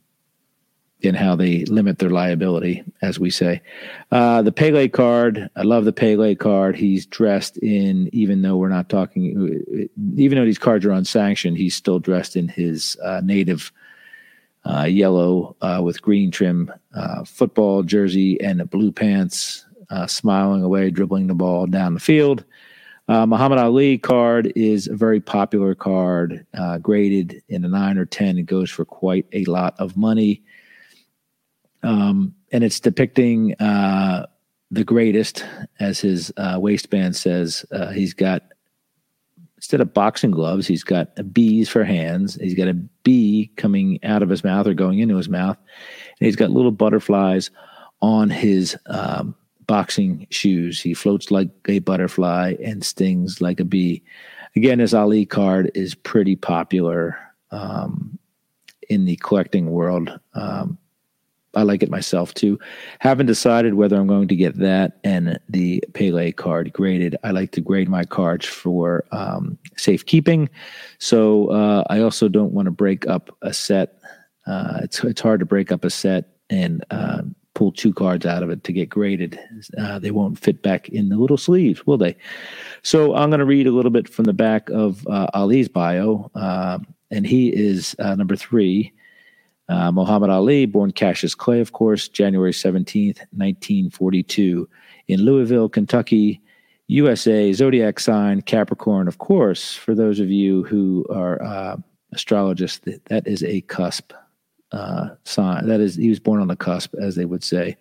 and 1.05 1.17
how 1.17 1.37
they 1.37 1.65
limit 1.67 1.99
their 1.99 2.11
liability, 2.11 2.83
as 3.03 3.21
we 3.21 3.29
say. 3.29 3.61
Uh, 4.11 4.41
the 4.41 4.53
Pele 4.53 4.89
card, 4.89 5.51
I 5.55 5.63
love 5.63 5.85
the 5.85 5.93
Pele 5.93 6.35
card. 6.35 6.75
He's 6.77 7.05
dressed 7.05 7.59
in, 7.59 8.09
even 8.13 8.41
though 8.43 8.57
we're 8.57 8.69
not 8.69 8.89
talking, 8.89 9.89
even 10.17 10.39
though 10.39 10.45
these 10.45 10.59
cards 10.59 10.87
are 10.87 10.93
unsanctioned, 10.93 11.59
he's 11.59 11.77
still 11.77 11.99
dressed 11.99 12.37
in 12.37 12.49
his 12.49 12.97
uh, 13.05 13.21
native 13.23 13.71
uh, 14.65 14.85
yellow 14.85 15.57
uh, 15.61 15.81
with 15.85 16.01
green 16.01 16.31
trim 16.31 16.73
uh, 16.95 17.25
football 17.25 17.83
jersey 17.83 18.41
and 18.41 18.69
blue 18.71 18.93
pants, 18.93 19.67
smiling 20.07 20.63
away, 20.63 20.91
dribbling 20.91 21.27
the 21.27 21.35
ball 21.35 21.67
down 21.67 21.93
the 21.93 22.01
field. 22.01 22.45
Uh, 23.09 23.27
Muhammad 23.27 23.59
Ali 23.59 23.99
card 23.99 24.53
is 24.55 24.87
a 24.87 24.95
very 24.95 25.21
popular 25.21 25.75
card, 25.75 26.47
uh, 26.55 26.79
graded 26.79 27.43
in 27.49 27.65
a 27.65 27.69
nine 27.69 27.99
or 27.99 28.07
10. 28.07 28.39
It 28.39 28.47
goes 28.47 28.71
for 28.71 28.85
quite 28.85 29.27
a 29.33 29.45
lot 29.47 29.75
of 29.79 29.97
money. 29.97 30.43
Um, 31.83 32.35
and 32.53 32.63
it's 32.63 32.81
depicting 32.81 33.55
the 33.59 34.85
greatest, 34.85 35.45
as 35.81 36.01
his 36.01 36.33
waistband 36.39 37.17
says. 37.17 37.67
he's 37.93 38.15
got 38.15 38.43
instead 39.63 39.81
of 39.81 39.95
boxing 39.95 40.33
gloves, 40.33 40.67
he's 40.67 40.83
got 40.83 41.33
bees 41.33 41.69
for 41.69 41.85
hands. 41.85 42.35
He's 42.35 42.57
got 42.57 42.67
a 42.67 42.75
bee 42.75 43.53
coming 43.55 44.01
out 44.03 44.21
of 44.21 44.29
his 44.29 44.43
mouth 44.43 44.67
or 44.67 44.75
going 44.75 44.99
into 44.99 45.17
his 45.17 45.29
mouth. 45.29 45.57
And 46.19 46.27
he's 46.27 46.35
got 46.35 46.51
little 46.51 46.73
butterflies 46.73 47.53
on 48.01 48.29
his 48.29 48.77
um, 48.87 49.37
boxing 49.73 50.27
shoes. 50.29 50.83
He 50.83 50.93
floats 50.93 51.31
like 51.31 51.49
a 51.67 51.79
butterfly 51.79 52.57
and 52.63 52.85
stings 52.85 53.41
like 53.41 53.59
a 53.59 53.65
bee. 53.65 54.03
Again, 54.55 54.81
his 54.81 54.93
Ali 54.93 55.25
card 55.25 55.71
is 55.75 55.95
pretty 55.95 56.37
popular 56.37 57.17
um, 57.53 58.19
in 58.91 59.07
the 59.07 59.17
collecting 59.17 59.71
world. 59.71 60.21
Um, 60.35 60.77
I 61.55 61.63
like 61.63 61.83
it 61.83 61.89
myself 61.89 62.35
too. 62.35 62.59
Haven't 62.99 63.25
decided 63.25 63.73
whether 63.73 63.97
I'm 63.97 64.07
going 64.07 64.29
to 64.29 64.37
get 64.37 64.59
that 64.59 64.99
and 65.05 65.41
the 65.49 65.83
Pele 65.95 66.33
card 66.33 66.75
graded. 66.75 67.17
I 67.25 67.31
like 67.31 67.53
to 67.53 67.63
grade 67.63 67.89
my 67.89 68.05
cards 68.05 68.45
for 68.45 69.07
um, 69.11 69.57
safekeeping. 69.79 70.51
So 70.99 71.49
uh, 71.49 71.85
I 71.89 72.01
also 72.01 72.29
don't 72.29 72.53
want 72.53 72.67
to 72.67 72.73
break 72.73 73.07
up 73.07 73.35
a 73.41 73.55
set. 73.55 74.03
Uh, 74.47 74.81
it's 74.83 75.03
it's 75.03 75.23
hard 75.23 75.41
to 75.41 75.47
break 75.47 75.73
up 75.73 75.83
a 75.83 75.89
set 75.89 76.37
and 76.51 76.85
uh, 76.91 77.23
pull 77.55 77.73
two 77.73 77.93
cards 77.93 78.25
out 78.25 78.43
of 78.43 78.51
it 78.51 78.65
to 78.65 78.73
get 78.73 78.89
graded. 78.89 79.39
Uh, 79.79 79.99
they 79.99 80.11
won't 80.11 80.39
fit 80.39 80.63
back 80.63 80.89
in 80.89 81.09
the 81.09 81.17
little 81.17 81.37
sleeves, 81.37 81.87
will 81.87 81.99
they? 81.99 82.17
So 82.83 83.15
I'm 83.15 83.31
going 83.31 83.41
to 83.41 83.45
read 83.45 83.67
a 83.67 83.73
little 83.73 83.91
bit 83.91 84.09
from 84.09 84.25
the 84.25 84.33
back 84.33 84.71
of 84.71 85.07
uh, 85.07 85.29
Ali's 85.35 85.69
bio, 85.69 86.31
uh, 86.35 86.79
and 87.11 87.27
he 87.27 87.49
is 87.49 87.95
number 87.99 88.37
three. 88.37 88.93
Uh, 89.69 89.91
Muhammad 89.91 90.29
Ali, 90.29 90.67
born 90.67 90.91
Cassius 90.91 91.35
Clay, 91.35 91.61
of 91.61 91.73
course, 91.73 92.09
January 92.09 92.53
17th, 92.53 93.19
1942, 93.31 94.69
in 95.09 95.21
Louisville, 95.23 95.69
Kentucky, 95.69 96.43
USA, 96.89 97.53
zodiac 97.53 97.99
sign 98.01 98.43
Capricorn, 98.43 99.09
of 99.09 99.19
course. 99.19 99.75
For 99.75 99.95
those 99.95 100.21
of 100.21 100.29
you 100.29 100.65
who 100.65 101.07
are 101.09 101.43
uh, 101.43 101.77
astrologists, 102.13 102.87
that 103.07 103.27
is 103.27 103.43
a 103.45 103.63
cusp 103.63 104.13
uh, 104.73 105.11
sign. 105.25 105.67
That 105.67 105.81
is, 105.81 105.97
he 105.97 106.09
was 106.09 106.21
born 106.21 106.41
on 106.41 106.49
the 106.49 106.57
cusp, 106.57 106.95
as 107.01 107.15
they 107.15 107.25
would 107.25 107.45
say. 107.45 107.77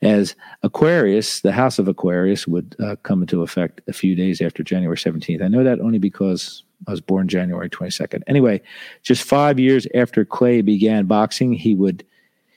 As 0.00 0.36
Aquarius, 0.62 1.40
the 1.40 1.50
house 1.50 1.78
of 1.78 1.88
Aquarius 1.88 2.46
would 2.46 2.76
uh, 2.78 2.96
come 3.02 3.22
into 3.22 3.42
effect 3.42 3.80
a 3.88 3.92
few 3.92 4.14
days 4.14 4.40
after 4.40 4.62
January 4.62 4.96
17th. 4.96 5.42
I 5.42 5.48
know 5.48 5.64
that 5.64 5.80
only 5.80 5.98
because 5.98 6.62
I 6.86 6.92
was 6.92 7.00
born 7.00 7.26
January 7.26 7.68
22nd. 7.68 8.22
Anyway, 8.28 8.60
just 9.02 9.24
five 9.24 9.58
years 9.58 9.88
after 9.94 10.24
Clay 10.24 10.62
began 10.62 11.06
boxing, 11.06 11.52
he 11.52 11.74
would 11.74 12.04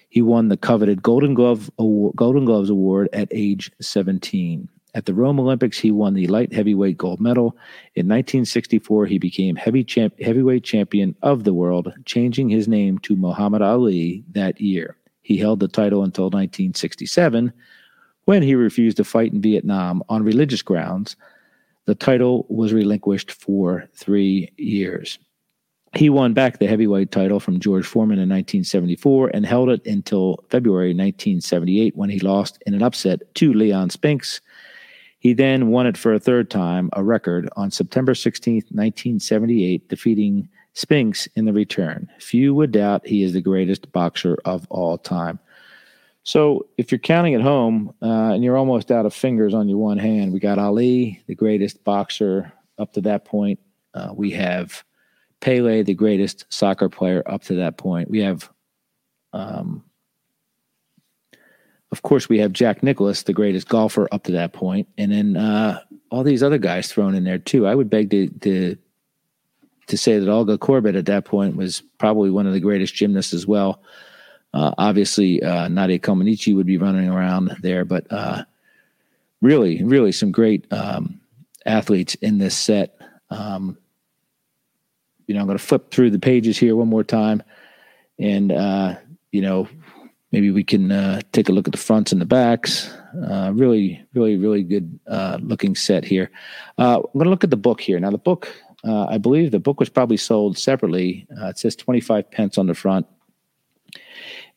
he 0.09 0.21
won 0.21 0.49
the 0.49 0.57
coveted 0.57 1.01
Golden 1.01 1.33
Glove 1.33 1.71
Award, 1.79 2.15
Golden 2.17 2.43
Gloves 2.43 2.69
Award 2.69 3.07
at 3.13 3.29
age 3.31 3.71
17. 3.79 4.67
At 4.93 5.05
the 5.05 5.13
Rome 5.13 5.39
Olympics, 5.39 5.79
he 5.79 5.91
won 5.91 6.13
the 6.13 6.27
light 6.27 6.51
heavyweight 6.51 6.97
gold 6.97 7.21
medal. 7.21 7.55
In 7.95 8.07
1964, 8.07 9.05
he 9.05 9.17
became 9.17 9.55
heavy 9.55 9.83
champ, 9.83 10.19
heavyweight 10.19 10.63
champion 10.63 11.15
of 11.21 11.43
the 11.43 11.53
world, 11.53 11.93
changing 12.05 12.49
his 12.49 12.67
name 12.67 12.97
to 12.99 13.15
Muhammad 13.15 13.61
Ali 13.61 14.23
that 14.31 14.59
year. 14.59 14.97
He 15.21 15.37
held 15.37 15.59
the 15.59 15.67
title 15.67 16.03
until 16.03 16.25
1967, 16.25 17.53
when 18.25 18.43
he 18.43 18.55
refused 18.55 18.97
to 18.97 19.03
fight 19.03 19.31
in 19.31 19.41
Vietnam 19.41 20.03
on 20.09 20.23
religious 20.23 20.61
grounds 20.61 21.15
the 21.85 21.95
title 21.95 22.45
was 22.49 22.73
relinquished 22.73 23.31
for 23.31 23.89
three 23.93 24.51
years. 24.57 25.19
He 25.93 26.09
won 26.09 26.33
back 26.33 26.57
the 26.57 26.67
heavyweight 26.67 27.11
title 27.11 27.39
from 27.39 27.59
George 27.59 27.85
Foreman 27.85 28.17
in 28.17 28.29
1974 28.29 29.31
and 29.33 29.45
held 29.45 29.69
it 29.69 29.85
until 29.85 30.43
February 30.49 30.89
1978 30.89 31.97
when 31.97 32.09
he 32.09 32.19
lost 32.19 32.63
in 32.65 32.73
an 32.73 32.81
upset 32.81 33.35
to 33.35 33.51
Leon 33.53 33.89
Spinks. 33.89 34.39
He 35.21 35.33
then 35.33 35.67
won 35.67 35.85
it 35.85 35.97
for 35.97 36.15
a 36.15 36.19
third 36.19 36.49
time, 36.49 36.89
a 36.93 37.03
record, 37.03 37.47
on 37.55 37.69
September 37.69 38.15
16, 38.15 38.55
1978, 38.55 39.87
defeating 39.87 40.49
Spinks 40.73 41.27
in 41.35 41.45
the 41.45 41.53
return. 41.53 42.09
Few 42.19 42.55
would 42.55 42.71
doubt 42.71 43.05
he 43.05 43.21
is 43.21 43.33
the 43.33 43.41
greatest 43.41 43.91
boxer 43.91 44.35
of 44.45 44.65
all 44.71 44.97
time. 44.97 45.37
So 46.23 46.65
if 46.79 46.91
you're 46.91 46.97
counting 46.97 47.35
at 47.35 47.41
home 47.41 47.93
uh, 48.01 48.33
and 48.33 48.43
you're 48.43 48.57
almost 48.57 48.91
out 48.91 49.05
of 49.05 49.13
fingers 49.13 49.53
on 49.53 49.69
your 49.69 49.77
one 49.77 49.99
hand, 49.99 50.33
we 50.33 50.39
got 50.39 50.57
Ali, 50.57 51.21
the 51.27 51.35
greatest 51.35 51.83
boxer 51.83 52.51
up 52.79 52.91
to 52.93 53.01
that 53.01 53.23
point. 53.23 53.59
Uh, 53.93 54.13
we 54.15 54.31
have 54.31 54.83
Pele, 55.39 55.83
the 55.83 55.93
greatest 55.93 56.45
soccer 56.49 56.89
player 56.89 57.21
up 57.27 57.43
to 57.43 57.53
that 57.55 57.77
point. 57.77 58.09
We 58.09 58.21
have, 58.21 58.49
um, 59.33 59.83
of 61.91 62.01
course, 62.03 62.29
we 62.29 62.39
have 62.39 62.53
Jack 62.53 62.83
Nicklaus, 62.83 63.23
the 63.23 63.33
greatest 63.33 63.67
golfer 63.67 64.07
up 64.11 64.23
to 64.23 64.31
that 64.33 64.53
point, 64.53 64.87
and 64.97 65.11
then 65.11 65.37
uh, 65.37 65.81
all 66.09 66.23
these 66.23 66.43
other 66.43 66.57
guys 66.57 66.91
thrown 66.91 67.15
in 67.15 67.23
there 67.23 67.37
too. 67.37 67.67
I 67.67 67.75
would 67.75 67.89
beg 67.89 68.09
to, 68.11 68.27
to 68.27 68.77
to 69.87 69.97
say 69.97 70.17
that 70.17 70.29
Olga 70.29 70.57
Korbut 70.57 70.97
at 70.97 71.05
that 71.07 71.25
point 71.25 71.57
was 71.57 71.81
probably 71.97 72.29
one 72.29 72.47
of 72.47 72.53
the 72.53 72.61
greatest 72.61 72.93
gymnasts 72.93 73.33
as 73.33 73.45
well. 73.45 73.81
Uh, 74.53 74.73
obviously, 74.77 75.43
uh, 75.43 75.67
Nadia 75.67 75.99
Comaneci 75.99 76.55
would 76.55 76.65
be 76.65 76.77
running 76.77 77.09
around 77.09 77.57
there, 77.61 77.83
but 77.83 78.05
uh, 78.09 78.43
really, 79.41 79.83
really 79.83 80.13
some 80.13 80.31
great 80.31 80.71
um, 80.71 81.19
athletes 81.65 82.15
in 82.15 82.37
this 82.37 82.57
set. 82.57 82.97
Um, 83.29 83.77
you 85.27 85.35
know, 85.35 85.41
I'm 85.41 85.47
going 85.47 85.57
to 85.57 85.63
flip 85.63 85.91
through 85.91 86.11
the 86.11 86.19
pages 86.19 86.57
here 86.57 86.75
one 86.75 86.89
more 86.89 87.03
time, 87.03 87.43
and 88.19 88.51
uh, 88.51 88.95
you 89.31 89.41
know, 89.41 89.67
maybe 90.31 90.49
we 90.49 90.63
can 90.63 90.91
uh, 90.91 91.21
take 91.31 91.49
a 91.49 91.51
look 91.51 91.67
at 91.67 91.71
the 91.71 91.77
fronts 91.77 92.11
and 92.11 92.21
the 92.21 92.25
backs. 92.25 92.93
Uh, 93.29 93.51
really, 93.53 94.03
really, 94.13 94.37
really 94.37 94.63
good 94.63 94.99
uh, 95.07 95.37
looking 95.41 95.75
set 95.75 96.05
here. 96.05 96.31
Uh, 96.77 96.97
I'm 96.97 97.13
going 97.13 97.25
to 97.25 97.29
look 97.29 97.43
at 97.43 97.49
the 97.49 97.57
book 97.57 97.81
here. 97.81 97.99
Now, 97.99 98.11
the 98.11 98.17
book, 98.17 98.53
uh, 98.85 99.05
I 99.05 99.17
believe 99.17 99.51
the 99.51 99.59
book 99.59 99.79
was 99.79 99.89
probably 99.89 100.17
sold 100.17 100.57
separately. 100.57 101.27
Uh, 101.39 101.47
it 101.47 101.57
says 101.57 101.75
25 101.75 102.31
pence 102.31 102.57
on 102.57 102.67
the 102.67 102.73
front 102.73 103.05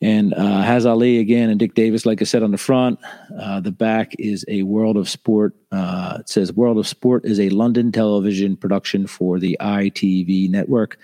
and 0.01 0.35
has 0.35 0.87
Ali 0.87 1.19
again 1.19 1.51
and 1.51 1.59
Dick 1.59 1.75
Davies, 1.75 2.05
like 2.05 2.21
I 2.21 2.25
said 2.25 2.43
on 2.43 2.51
the 2.51 2.59
front. 2.59 2.99
The 3.31 3.73
back 3.73 4.15
is 4.19 4.45
a 4.49 4.63
World 4.63 4.97
of 4.97 5.09
Sport. 5.09 5.57
It 5.73 6.29
says 6.29 6.53
World 6.53 6.79
of 6.79 6.87
Sport 6.87 7.25
is 7.25 7.41
a 7.41 7.49
London 7.49 7.91
television 7.91 8.57
production 8.57 9.07
for 9.07 9.39
the 9.39 9.57
ITV 9.61 10.51
network, 10.51 10.99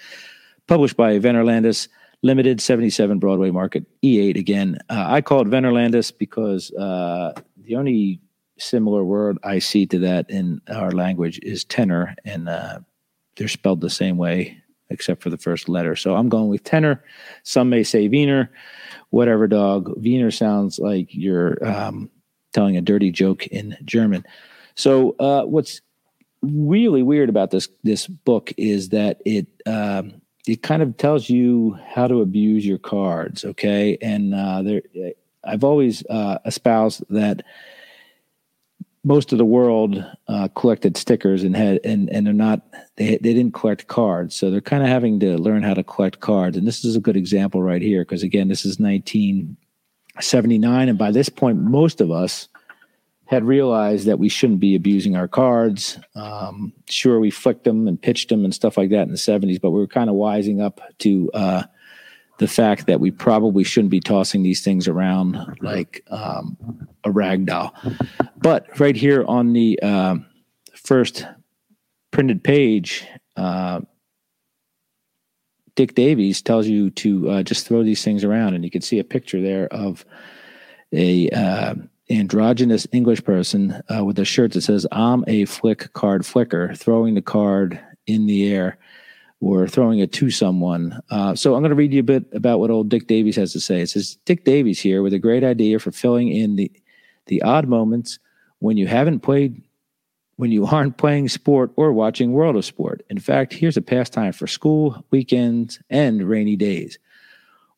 published 0.66 0.96
by 0.96 1.18
Venorlandus 1.18 1.88
Limited, 2.22 2.60
77 2.60 3.18
Broadway 3.18 3.50
Market, 3.50 3.84
E8 4.02 4.36
again. 4.36 4.78
Uh, 4.90 5.06
I 5.08 5.20
call 5.20 5.40
it 5.40 5.48
Venorlandus 5.48 6.12
because 6.16 6.70
uh, 6.72 7.32
the 7.56 7.76
only 7.76 8.20
similar 8.58 9.04
word 9.04 9.38
I 9.42 9.58
see 9.58 9.86
to 9.86 9.98
that 10.00 10.28
in 10.28 10.60
our 10.68 10.90
language 10.90 11.40
is 11.42 11.64
tenor, 11.64 12.14
and 12.24 12.48
uh, 12.48 12.80
they're 13.36 13.48
spelled 13.48 13.80
the 13.80 13.90
same 13.90 14.18
way 14.18 14.60
except 14.90 15.22
for 15.22 15.30
the 15.30 15.38
first 15.38 15.68
letter. 15.68 15.96
So 15.96 16.16
I'm 16.16 16.28
going 16.28 16.48
with 16.48 16.64
tenor. 16.64 17.02
Some 17.44 17.70
may 17.70 17.84
say 17.84 18.08
Wiener, 18.08 18.50
whatever 19.10 19.46
dog. 19.46 19.90
Wiener 19.96 20.30
sounds 20.30 20.78
like 20.78 21.14
you're 21.14 21.64
um, 21.64 22.10
telling 22.52 22.76
a 22.76 22.82
dirty 22.82 23.10
joke 23.10 23.46
in 23.46 23.76
German. 23.84 24.26
So 24.74 25.14
uh, 25.18 25.44
what's 25.44 25.80
really 26.42 27.02
weird 27.02 27.28
about 27.28 27.50
this 27.50 27.68
this 27.82 28.06
book 28.06 28.52
is 28.56 28.90
that 28.90 29.20
it 29.24 29.46
um, 29.66 30.19
it 30.46 30.62
kind 30.62 30.82
of 30.82 30.96
tells 30.96 31.28
you 31.28 31.76
how 31.86 32.06
to 32.06 32.20
abuse 32.20 32.64
your 32.66 32.78
cards. 32.78 33.44
Okay, 33.44 33.98
and 34.00 34.34
uh, 34.34 34.62
there, 34.62 34.82
I've 35.44 35.64
always 35.64 36.04
uh, 36.06 36.38
espoused 36.44 37.04
that 37.10 37.42
most 39.02 39.32
of 39.32 39.38
the 39.38 39.46
world 39.46 40.04
uh, 40.28 40.48
collected 40.54 40.94
stickers 40.96 41.42
and 41.42 41.56
had 41.56 41.80
and 41.84 42.08
and 42.10 42.24
they're 42.26 42.34
not 42.34 42.60
they 42.96 43.16
they 43.16 43.34
didn't 43.34 43.54
collect 43.54 43.86
cards. 43.86 44.34
So 44.34 44.50
they're 44.50 44.60
kind 44.60 44.82
of 44.82 44.90
having 44.90 45.20
to 45.20 45.38
learn 45.38 45.62
how 45.62 45.72
to 45.74 45.84
collect 45.84 46.20
cards. 46.20 46.56
And 46.56 46.66
this 46.66 46.84
is 46.84 46.96
a 46.96 47.00
good 47.00 47.16
example 47.16 47.62
right 47.62 47.82
here 47.82 48.02
because 48.02 48.22
again 48.22 48.48
this 48.48 48.66
is 48.66 48.78
1979 48.78 50.88
and 50.88 50.98
by 50.98 51.10
this 51.10 51.30
point 51.30 51.58
most 51.58 52.02
of 52.02 52.10
us 52.10 52.49
had 53.30 53.44
realized 53.44 54.06
that 54.06 54.18
we 54.18 54.28
shouldn't 54.28 54.60
be 54.60 54.74
abusing 54.74 55.16
our 55.16 55.28
cards 55.28 55.98
um, 56.14 56.72
sure 56.88 57.18
we 57.18 57.30
flicked 57.30 57.64
them 57.64 57.88
and 57.88 58.02
pitched 58.02 58.28
them 58.28 58.44
and 58.44 58.54
stuff 58.54 58.76
like 58.76 58.90
that 58.90 59.02
in 59.02 59.10
the 59.10 59.16
70s 59.16 59.60
but 59.60 59.70
we 59.70 59.78
were 59.78 59.86
kind 59.86 60.10
of 60.10 60.16
wising 60.16 60.60
up 60.60 60.80
to 60.98 61.30
uh, 61.32 61.62
the 62.40 62.48
fact 62.48 62.86
that 62.86 63.00
we 63.00 63.10
probably 63.10 63.62
shouldn't 63.62 63.90
be 63.90 64.00
tossing 64.00 64.42
these 64.42 64.64
things 64.64 64.88
around 64.88 65.36
like 65.60 66.02
um, 66.10 66.56
a 67.04 67.10
rag 67.10 67.44
doll. 67.44 67.74
But 68.38 68.80
right 68.80 68.96
here 68.96 69.26
on 69.28 69.52
the 69.52 69.78
uh, 69.82 70.16
first 70.74 71.26
printed 72.12 72.42
page, 72.42 73.06
uh, 73.36 73.82
Dick 75.74 75.94
Davies 75.94 76.40
tells 76.40 76.66
you 76.66 76.88
to 76.92 77.28
uh, 77.28 77.42
just 77.42 77.68
throw 77.68 77.82
these 77.82 78.02
things 78.02 78.24
around, 78.24 78.54
and 78.54 78.64
you 78.64 78.70
can 78.70 78.80
see 78.80 78.98
a 78.98 79.04
picture 79.04 79.42
there 79.42 79.66
of 79.66 80.06
a 80.94 81.28
uh, 81.28 81.74
androgynous 82.10 82.86
English 82.92 83.24
person 83.24 83.82
uh, 83.94 84.04
with 84.04 84.18
a 84.18 84.24
shirt 84.24 84.52
that 84.52 84.62
says 84.62 84.86
"I'm 84.92 85.24
a 85.26 85.44
flick 85.44 85.92
card 85.92 86.26
flicker," 86.26 86.74
throwing 86.74 87.14
the 87.14 87.22
card 87.22 87.80
in 88.06 88.26
the 88.26 88.52
air 88.52 88.78
or 89.40 89.66
throwing 89.66 90.00
it 90.00 90.12
to 90.12 90.30
someone. 90.30 91.00
Uh, 91.10 91.34
so 91.34 91.54
I'm 91.54 91.62
going 91.62 91.70
to 91.70 91.76
read 91.76 91.94
you 91.94 92.00
a 92.00 92.04
bit 92.04 92.26
about 92.32 92.60
what 92.60 92.70
old 92.70 92.90
Dick 92.90 93.06
Davies 93.06 93.36
has 93.36 93.52
to 93.52 93.60
say. 93.60 93.80
It 93.80 93.88
says 93.88 94.18
Dick 94.26 94.44
Davies 94.44 94.80
here 94.80 95.02
with 95.02 95.14
a 95.14 95.18
great 95.18 95.44
idea 95.44 95.78
for 95.78 95.90
filling 95.90 96.28
in 96.28 96.56
the 96.56 96.70
the 97.26 97.42
odd 97.42 97.68
moments 97.68 98.18
when 98.58 98.76
you 98.76 98.86
haven't 98.86 99.20
played 99.20 99.62
when 100.36 100.50
you 100.50 100.64
aren't 100.64 100.96
playing 100.96 101.28
sport 101.28 101.70
or 101.76 101.92
watching 101.92 102.32
World 102.32 102.56
of 102.56 102.64
Sport. 102.64 103.02
In 103.10 103.18
fact, 103.18 103.52
here's 103.52 103.76
a 103.76 103.82
pastime 103.82 104.32
for 104.32 104.46
school, 104.46 105.04
weekends, 105.10 105.80
and 105.90 106.22
rainy 106.22 106.56
days. 106.56 106.98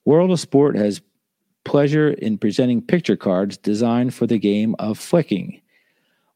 World 0.04 0.30
of 0.30 0.38
Sport 0.38 0.76
has 0.76 1.00
pleasure 1.64 2.10
in 2.10 2.38
presenting 2.38 2.82
picture 2.82 3.16
cards 3.16 3.56
designed 3.56 4.14
for 4.14 4.26
the 4.26 4.38
game 4.38 4.74
of 4.78 4.98
flicking. 4.98 5.60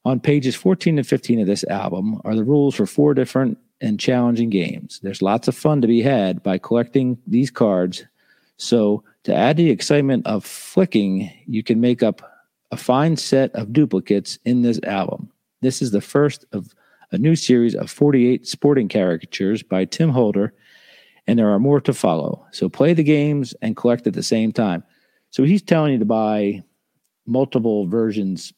On 0.04 0.20
pages 0.20 0.54
14 0.54 0.98
and 0.98 1.06
15 1.06 1.40
of 1.40 1.46
this 1.46 1.64
album 1.64 2.20
are 2.24 2.36
the 2.36 2.44
rules 2.44 2.76
for 2.76 2.86
four 2.86 3.12
different 3.12 3.58
and 3.80 4.00
challenging 4.00 4.50
games. 4.50 5.00
There's 5.02 5.22
lots 5.22 5.48
of 5.48 5.56
fun 5.56 5.80
to 5.80 5.88
be 5.88 6.02
had 6.02 6.42
by 6.42 6.58
collecting 6.58 7.18
these 7.26 7.50
cards. 7.50 8.04
So, 8.56 9.04
to 9.24 9.34
add 9.34 9.56
the 9.56 9.70
excitement 9.70 10.26
of 10.26 10.44
flicking, 10.44 11.30
you 11.46 11.62
can 11.62 11.80
make 11.80 12.02
up 12.02 12.22
a 12.70 12.76
fine 12.76 13.16
set 13.16 13.54
of 13.54 13.72
duplicates 13.72 14.38
in 14.44 14.62
this 14.62 14.80
album. 14.84 15.30
This 15.60 15.82
is 15.82 15.90
the 15.90 16.00
first 16.00 16.44
of 16.52 16.74
a 17.12 17.18
new 17.18 17.36
series 17.36 17.74
of 17.74 17.90
48 17.90 18.46
sporting 18.46 18.88
caricatures 18.88 19.62
by 19.62 19.84
Tim 19.84 20.10
Holder, 20.10 20.54
and 21.26 21.38
there 21.38 21.50
are 21.50 21.58
more 21.58 21.80
to 21.80 21.92
follow. 21.92 22.46
So, 22.52 22.68
play 22.68 22.94
the 22.94 23.02
games 23.02 23.54
and 23.60 23.76
collect 23.76 24.06
at 24.06 24.14
the 24.14 24.22
same 24.22 24.52
time. 24.52 24.84
So, 25.36 25.44
he's 25.44 25.62
telling 25.62 25.92
you 25.92 25.98
to 25.98 26.04
buy 26.04 26.62
multiple 27.26 27.86
versions 27.86 28.52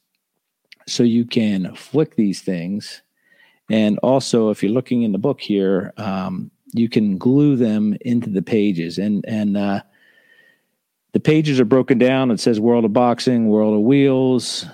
so 0.87 1.03
you 1.03 1.25
can 1.25 1.75
flick 1.75 2.17
these 2.17 2.41
things 2.41 3.03
and 3.71 3.99
also, 3.99 4.51
if 4.51 4.63
you're 4.63 4.73
looking 4.73 5.03
in 5.03 5.13
the 5.13 5.19
book 5.19 5.41
here, 5.41 5.93
um, 5.99 6.51
you 6.73 6.89
can 6.89 7.19
glue 7.19 7.57
them 7.57 7.97
into 8.01 8.31
the 8.31 8.43
pages. 8.43 8.99
And 8.99 9.25
and 9.29 9.57
uh, 9.57 9.83
the 11.13 11.21
pages 11.21 11.61
are 11.61 11.67
broken 11.67 11.99
down. 11.99 12.31
It 12.31 12.41
says 12.41 12.61
World 12.61 12.85
of 12.85 12.93
Boxing, 12.93 13.49
World 13.49 13.75
of 13.75 13.83
Wheels, 13.83 14.65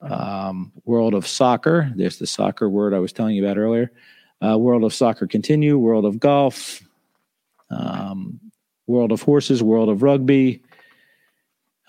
um, 0.00 0.72
World 0.84 1.14
of 1.14 1.26
Soccer. 1.26 1.92
There's 1.94 2.18
the 2.18 2.26
soccer 2.26 2.68
word 2.68 2.94
I 2.94 2.98
was 2.98 3.12
telling 3.12 3.36
you 3.36 3.44
about 3.44 3.58
earlier. 3.58 3.92
Uh, 4.42 4.56
World 4.56 4.84
of 4.84 4.94
Soccer 4.94 5.26
Continue, 5.26 5.76
World 5.76 6.06
of 6.06 6.18
Golf, 6.18 6.82
um, 7.70 8.40
World 8.86 9.12
of 9.12 9.20
Horses, 9.20 9.62
World 9.62 9.90
of 9.90 10.02
Rugby. 10.02 10.62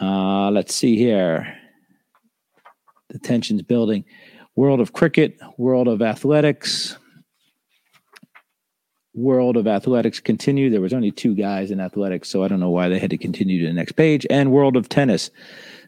Uh, 0.01 0.49
let's 0.49 0.73
see 0.73 0.97
here. 0.97 1.55
The 3.09 3.19
tension's 3.19 3.61
building 3.61 4.05
world 4.55 4.79
of 4.79 4.93
cricket, 4.93 5.37
world 5.57 5.87
of 5.87 6.01
athletics, 6.01 6.97
world 9.13 9.57
of 9.57 9.67
athletics 9.67 10.19
continue. 10.19 10.69
There 10.69 10.81
was 10.81 10.93
only 10.93 11.11
two 11.11 11.35
guys 11.35 11.71
in 11.71 11.79
athletics, 11.79 12.29
so 12.29 12.43
I 12.43 12.47
don't 12.47 12.59
know 12.59 12.69
why 12.69 12.89
they 12.89 12.99
had 12.99 13.09
to 13.11 13.17
continue 13.17 13.61
to 13.61 13.67
the 13.67 13.73
next 13.73 13.93
page. 13.93 14.25
And 14.29 14.51
world 14.51 14.75
of 14.75 14.89
tennis. 14.89 15.29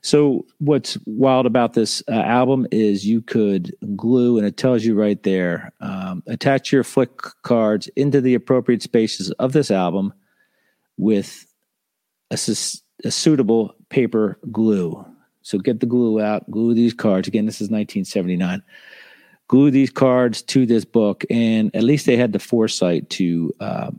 So 0.01 0.45
what's 0.59 0.97
wild 1.05 1.45
about 1.45 1.73
this 1.73 2.03
uh, 2.09 2.13
album 2.13 2.67
is 2.71 3.07
you 3.07 3.21
could 3.21 3.73
glue, 3.95 4.37
and 4.37 4.45
it 4.45 4.57
tells 4.57 4.83
you 4.83 4.95
right 4.95 5.21
there, 5.23 5.71
um, 5.79 6.23
attach 6.27 6.71
your 6.71 6.83
flick 6.83 7.17
cards 7.43 7.87
into 7.95 8.19
the 8.19 8.35
appropriate 8.35 8.81
spaces 8.81 9.31
of 9.31 9.53
this 9.53 9.71
album 9.71 10.13
with 10.97 11.45
a, 12.31 12.37
a 13.03 13.11
suitable 13.11 13.75
paper 13.89 14.39
glue. 14.51 15.05
So 15.41 15.57
get 15.57 15.79
the 15.79 15.85
glue 15.85 16.21
out, 16.21 16.49
glue 16.49 16.73
these 16.73 16.93
cards. 16.93 17.27
Again, 17.27 17.45
this 17.45 17.55
is 17.55 17.69
1979. 17.69 18.63
Glue 19.47 19.71
these 19.71 19.89
cards 19.89 20.41
to 20.41 20.65
this 20.65 20.85
book, 20.85 21.25
and 21.29 21.75
at 21.75 21.83
least 21.83 22.05
they 22.05 22.15
had 22.15 22.31
the 22.31 22.39
foresight 22.39 23.09
to 23.11 23.53
uh, 23.59 23.91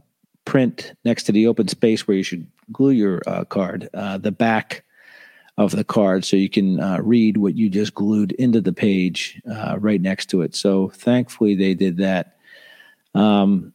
print 0.44 0.94
next 1.04 1.24
to 1.24 1.32
the 1.32 1.46
open 1.46 1.68
space 1.68 2.08
where 2.08 2.16
you 2.16 2.22
should 2.22 2.46
glue 2.72 2.90
your 2.90 3.20
uh, 3.26 3.44
card, 3.44 3.88
uh, 3.94 4.18
the 4.18 4.32
back 4.32 4.84
of 5.56 5.70
the 5.70 5.84
card, 5.84 6.24
so 6.24 6.36
you 6.36 6.50
can 6.50 6.80
uh, 6.80 6.98
read 7.02 7.36
what 7.36 7.54
you 7.54 7.68
just 7.68 7.94
glued 7.94 8.32
into 8.32 8.60
the 8.60 8.72
page 8.72 9.40
uh, 9.50 9.76
right 9.78 10.00
next 10.00 10.26
to 10.26 10.42
it. 10.42 10.56
So 10.56 10.88
thankfully, 10.88 11.54
they 11.54 11.74
did 11.74 11.98
that. 11.98 12.36
Um, 13.14 13.72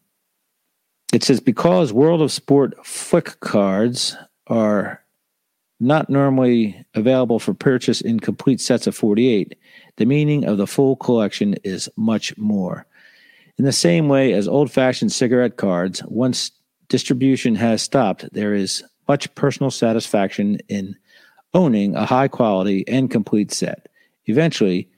it 1.13 1.23
says 1.23 1.39
because 1.39 1.93
World 1.93 2.21
of 2.21 2.31
Sport 2.31 2.85
flick 2.85 3.39
cards 3.39 4.17
are 4.47 4.98
not 5.79 6.09
normally 6.09 6.83
available 6.93 7.39
for 7.39 7.53
purchase 7.53 8.01
in 8.01 8.19
complete 8.19 8.59
sets 8.59 8.87
of 8.87 8.95
48, 8.95 9.55
the 9.95 10.05
meaning 10.05 10.45
of 10.45 10.57
the 10.57 10.67
full 10.67 10.95
collection 10.95 11.55
is 11.63 11.89
much 11.95 12.37
more. 12.37 12.85
In 13.57 13.65
the 13.65 13.71
same 13.71 14.07
way 14.07 14.33
as 14.33 14.47
old 14.47 14.71
fashioned 14.71 15.11
cigarette 15.11 15.57
cards, 15.57 16.03
once 16.05 16.51
distribution 16.87 17.55
has 17.55 17.81
stopped, 17.81 18.31
there 18.33 18.53
is 18.53 18.83
much 19.07 19.33
personal 19.35 19.71
satisfaction 19.71 20.59
in 20.67 20.95
owning 21.53 21.95
a 21.95 22.05
high 22.05 22.27
quality 22.27 22.87
and 22.87 23.09
complete 23.09 23.51
set. 23.51 23.87
Eventually, 24.25 24.89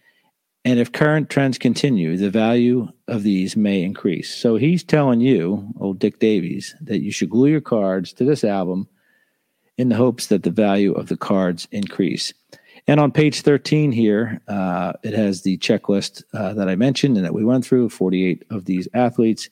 and 0.64 0.80
if 0.80 0.92
current 0.92 1.30
trends 1.30 1.58
continue, 1.58 2.18
the 2.18 2.30
value 2.30 2.88
of 3.08 3.24
these 3.24 3.56
may 3.56 3.82
increase. 3.82 4.34
So 4.34 4.58
he's 4.58 4.84
telling 4.84 5.22
you, 5.22 5.74
old 5.80 5.98
Dick 5.98 6.20
Davies, 6.20 6.76
that 6.82 7.02
you 7.02 7.12
should 7.12 7.32
glue 7.32 7.50
your 7.50 7.62
cards 7.62 8.14
to 8.14 8.26
this 8.26 8.44
album 8.44 8.88
in 9.78 9.90
the 9.90 9.96
hopes 9.96 10.28
that 10.28 10.44
the 10.44 10.52
value 10.52 10.94
of 10.94 11.08
the 11.08 11.18
cards 11.18 11.68
increase. 11.72 12.34
And 12.88 13.00
on 13.00 13.12
page 13.12 13.42
13 13.42 13.92
here, 13.92 14.42
uh, 14.48 14.94
it 15.04 15.14
has 15.14 15.42
the 15.42 15.58
checklist 15.60 16.24
uh, 16.34 16.54
that 16.54 16.68
I 16.68 16.76
mentioned 16.76 17.16
and 17.16 17.26
that 17.26 17.34
we 17.34 17.46
went 17.46 17.66
through 17.66 17.90
48 17.90 18.44
of 18.50 18.66
these 18.66 18.88
athletes. 18.94 19.50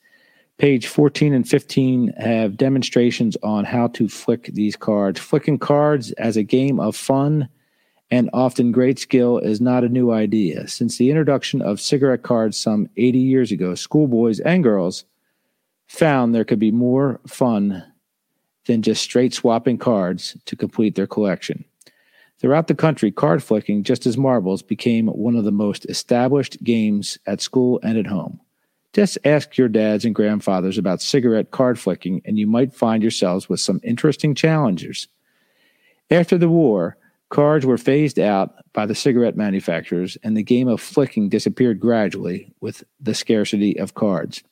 Page 0.57 0.87
14 0.87 1.33
and 1.33 1.47
15 1.47 2.13
have 2.17 2.57
demonstrations 2.57 3.37
on 3.43 3.65
how 3.65 3.87
to 3.89 4.09
flick 4.09 4.45
these 4.53 4.75
cards. 4.75 5.19
Flicking 5.19 5.57
cards 5.57 6.11
as 6.13 6.37
a 6.37 6.43
game 6.43 6.79
of 6.79 6.95
fun 6.95 7.47
and 8.11 8.29
often 8.33 8.71
great 8.71 8.97
skill 8.97 9.37
is 9.37 9.61
not 9.61 9.83
a 9.83 9.89
new 9.89 10.11
idea. 10.11 10.67
Since 10.67 10.97
the 10.97 11.09
introduction 11.09 11.61
of 11.61 11.79
cigarette 11.79 12.23
cards 12.23 12.57
some 12.57 12.89
80 12.97 13.19
years 13.19 13.51
ago, 13.51 13.75
schoolboys 13.75 14.39
and 14.39 14.63
girls 14.63 15.05
found 15.87 16.33
there 16.33 16.45
could 16.45 16.59
be 16.59 16.71
more 16.71 17.19
fun 17.27 17.83
than 18.69 18.83
just 18.83 19.01
straight 19.01 19.33
swapping 19.33 19.79
cards 19.79 20.37
to 20.45 20.55
complete 20.55 20.93
their 20.93 21.07
collection. 21.07 21.65
Throughout 22.37 22.67
the 22.67 22.75
country, 22.75 23.11
card 23.11 23.41
flicking, 23.41 23.81
just 23.81 24.05
as 24.05 24.15
marbles, 24.15 24.61
became 24.61 25.07
one 25.07 25.35
of 25.35 25.43
the 25.43 25.51
most 25.51 25.87
established 25.89 26.63
games 26.63 27.17
at 27.25 27.41
school 27.41 27.79
and 27.81 27.97
at 27.97 28.05
home. 28.05 28.39
Just 28.93 29.17
ask 29.25 29.57
your 29.57 29.69
dads 29.69 30.05
and 30.05 30.13
grandfathers 30.13 30.77
about 30.77 31.01
cigarette 31.01 31.49
card 31.49 31.79
flicking, 31.79 32.21
and 32.25 32.37
you 32.37 32.45
might 32.45 32.71
find 32.71 33.01
yourselves 33.01 33.49
with 33.49 33.59
some 33.59 33.81
interesting 33.83 34.35
challengers. 34.35 35.07
After 36.11 36.37
the 36.37 36.47
war, 36.47 36.95
cards 37.29 37.65
were 37.65 37.77
phased 37.79 38.19
out 38.19 38.53
by 38.71 38.85
the 38.85 38.93
cigarette 38.93 39.35
manufacturers, 39.35 40.15
and 40.21 40.37
the 40.37 40.43
game 40.43 40.67
of 40.67 40.79
flicking 40.79 41.27
disappeared 41.27 41.79
gradually 41.79 42.53
with 42.61 42.83
the 42.99 43.15
scarcity 43.15 43.79
of 43.79 43.95
cards. 43.95 44.43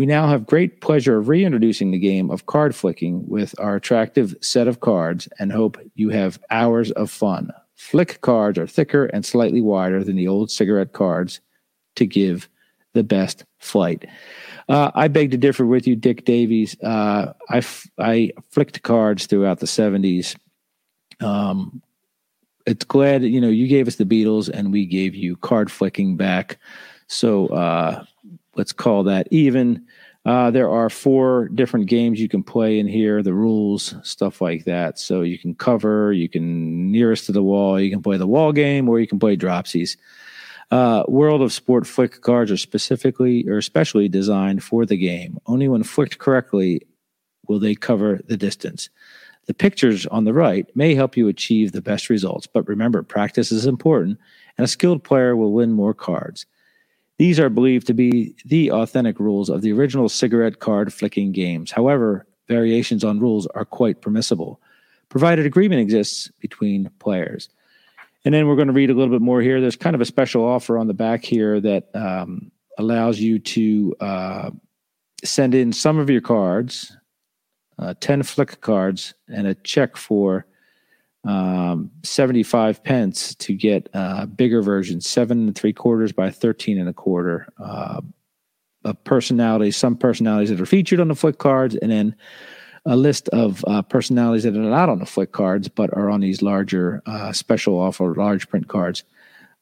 We 0.00 0.06
now 0.06 0.28
have 0.28 0.46
great 0.46 0.80
pleasure 0.80 1.18
of 1.18 1.28
reintroducing 1.28 1.90
the 1.90 1.98
game 1.98 2.30
of 2.30 2.46
card 2.46 2.74
flicking 2.74 3.28
with 3.28 3.54
our 3.60 3.76
attractive 3.76 4.34
set 4.40 4.66
of 4.66 4.80
cards 4.80 5.28
and 5.38 5.52
hope 5.52 5.76
you 5.94 6.08
have 6.08 6.40
hours 6.50 6.90
of 6.92 7.10
fun. 7.10 7.52
Flick 7.76 8.22
cards 8.22 8.56
are 8.58 8.66
thicker 8.66 9.04
and 9.04 9.26
slightly 9.26 9.60
wider 9.60 10.02
than 10.02 10.16
the 10.16 10.26
old 10.26 10.50
cigarette 10.50 10.94
cards 10.94 11.42
to 11.96 12.06
give 12.06 12.48
the 12.94 13.02
best 13.02 13.44
flight. 13.58 14.06
Uh, 14.70 14.90
I 14.94 15.08
beg 15.08 15.32
to 15.32 15.36
differ 15.36 15.66
with 15.66 15.86
you, 15.86 15.96
Dick 15.96 16.24
Davies. 16.24 16.80
Uh, 16.80 17.34
I, 17.50 17.58
f- 17.58 17.86
I 17.98 18.32
flicked 18.48 18.82
cards 18.82 19.26
throughout 19.26 19.60
the 19.60 19.66
70s. 19.66 20.34
Um, 21.20 21.82
it's 22.64 22.86
glad, 22.86 23.22
you 23.22 23.38
know, 23.38 23.50
you 23.50 23.68
gave 23.68 23.86
us 23.86 23.96
the 23.96 24.06
Beatles 24.06 24.48
and 24.48 24.72
we 24.72 24.86
gave 24.86 25.14
you 25.14 25.36
card 25.36 25.70
flicking 25.70 26.16
back. 26.16 26.56
So, 27.06 27.48
uh, 27.48 28.04
let's 28.54 28.72
call 28.72 29.04
that 29.04 29.28
even. 29.30 29.86
Uh, 30.26 30.50
there 30.50 30.68
are 30.68 30.90
four 30.90 31.48
different 31.48 31.86
games 31.86 32.20
you 32.20 32.28
can 32.28 32.42
play 32.42 32.78
in 32.78 32.86
here, 32.86 33.22
the 33.22 33.32
rules, 33.32 33.94
stuff 34.02 34.40
like 34.42 34.64
that. 34.64 34.98
So 34.98 35.22
you 35.22 35.38
can 35.38 35.54
cover, 35.54 36.12
you 36.12 36.28
can 36.28 36.92
nearest 36.92 37.26
to 37.26 37.32
the 37.32 37.42
wall, 37.42 37.80
you 37.80 37.90
can 37.90 38.02
play 38.02 38.18
the 38.18 38.26
wall 38.26 38.52
game, 38.52 38.88
or 38.88 39.00
you 39.00 39.06
can 39.06 39.18
play 39.18 39.36
dropsies. 39.36 39.96
Uh, 40.70 41.04
World 41.08 41.42
of 41.42 41.52
Sport 41.52 41.86
flick 41.86 42.20
cards 42.20 42.50
are 42.52 42.56
specifically 42.56 43.48
or 43.48 43.56
especially 43.56 44.08
designed 44.08 44.62
for 44.62 44.84
the 44.84 44.96
game. 44.96 45.38
Only 45.46 45.68
when 45.68 45.82
flicked 45.82 46.18
correctly 46.18 46.82
will 47.48 47.58
they 47.58 47.74
cover 47.74 48.20
the 48.26 48.36
distance. 48.36 48.90
The 49.46 49.54
pictures 49.54 50.06
on 50.06 50.24
the 50.24 50.34
right 50.34 50.66
may 50.76 50.94
help 50.94 51.16
you 51.16 51.26
achieve 51.26 51.72
the 51.72 51.82
best 51.82 52.08
results, 52.08 52.46
but 52.46 52.68
remember, 52.68 53.02
practice 53.02 53.50
is 53.50 53.66
important, 53.66 54.18
and 54.56 54.64
a 54.64 54.68
skilled 54.68 55.02
player 55.02 55.34
will 55.34 55.52
win 55.52 55.72
more 55.72 55.94
cards. 55.94 56.46
These 57.20 57.38
are 57.38 57.50
believed 57.50 57.86
to 57.88 57.92
be 57.92 58.34
the 58.46 58.70
authentic 58.70 59.20
rules 59.20 59.50
of 59.50 59.60
the 59.60 59.72
original 59.72 60.08
cigarette 60.08 60.58
card 60.58 60.90
flicking 60.90 61.32
games. 61.32 61.70
However, 61.70 62.26
variations 62.48 63.04
on 63.04 63.20
rules 63.20 63.46
are 63.48 63.66
quite 63.66 64.00
permissible, 64.00 64.58
provided 65.10 65.44
agreement 65.44 65.82
exists 65.82 66.30
between 66.40 66.88
players. 66.98 67.50
And 68.24 68.32
then 68.32 68.48
we're 68.48 68.56
going 68.56 68.68
to 68.68 68.72
read 68.72 68.88
a 68.88 68.94
little 68.94 69.12
bit 69.12 69.20
more 69.20 69.42
here. 69.42 69.60
There's 69.60 69.76
kind 69.76 69.94
of 69.94 70.00
a 70.00 70.06
special 70.06 70.42
offer 70.42 70.78
on 70.78 70.86
the 70.86 70.94
back 70.94 71.22
here 71.22 71.60
that 71.60 71.94
um, 71.94 72.50
allows 72.78 73.20
you 73.20 73.38
to 73.38 73.94
uh, 74.00 74.50
send 75.22 75.54
in 75.54 75.74
some 75.74 75.98
of 75.98 76.08
your 76.08 76.22
cards, 76.22 76.96
uh, 77.78 77.92
10 78.00 78.22
flick 78.22 78.62
cards, 78.62 79.12
and 79.28 79.46
a 79.46 79.54
check 79.56 79.98
for 79.98 80.46
um, 81.24 81.90
75 82.02 82.82
pence 82.82 83.34
to 83.36 83.54
get 83.54 83.88
a 83.92 84.26
bigger 84.26 84.62
version, 84.62 85.00
seven 85.00 85.46
and 85.48 85.56
three 85.56 85.72
quarters 85.72 86.12
by 86.12 86.30
13 86.30 86.78
and 86.78 86.88
a 86.88 86.94
quarter. 86.94 87.48
Uh, 87.58 88.00
of 88.84 89.04
personalities, 89.04 89.76
some 89.76 89.96
personalities 89.96 90.48
that 90.48 90.60
are 90.60 90.66
featured 90.66 91.00
on 91.00 91.08
the 91.08 91.14
flick 91.14 91.38
cards, 91.38 91.76
and 91.76 91.92
then 91.92 92.16
a 92.86 92.96
list 92.96 93.28
of 93.28 93.64
uh, 93.66 93.82
personalities 93.82 94.44
that 94.44 94.56
are 94.56 94.58
not 94.58 94.88
on 94.88 94.98
the 94.98 95.06
flick 95.06 95.32
cards 95.32 95.68
but 95.68 95.94
are 95.94 96.08
on 96.08 96.20
these 96.20 96.40
larger 96.40 97.02
uh, 97.06 97.32
special 97.32 97.78
offer 97.78 98.14
large 98.14 98.48
print 98.48 98.68
cards. 98.68 99.04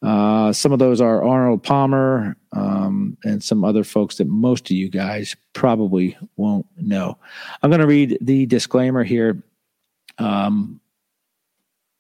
Uh, 0.01 0.53
some 0.53 0.71
of 0.71 0.79
those 0.79 1.01
are 1.01 1.25
Arnold 1.25 1.65
Palmer 1.65 2.37
um, 2.53 3.17
and 3.25 3.43
some 3.43 3.65
other 3.65 3.83
folks 3.83 4.19
that 4.19 4.29
most 4.29 4.71
of 4.71 4.77
you 4.77 4.89
guys 4.89 5.35
probably 5.55 6.17
won't 6.37 6.67
know. 6.77 7.19
I'm 7.63 7.71
going 7.71 7.81
to 7.81 7.87
read 7.87 8.17
the 8.21 8.47
disclaimer 8.47 9.03
here. 9.03 9.43
Um, 10.19 10.81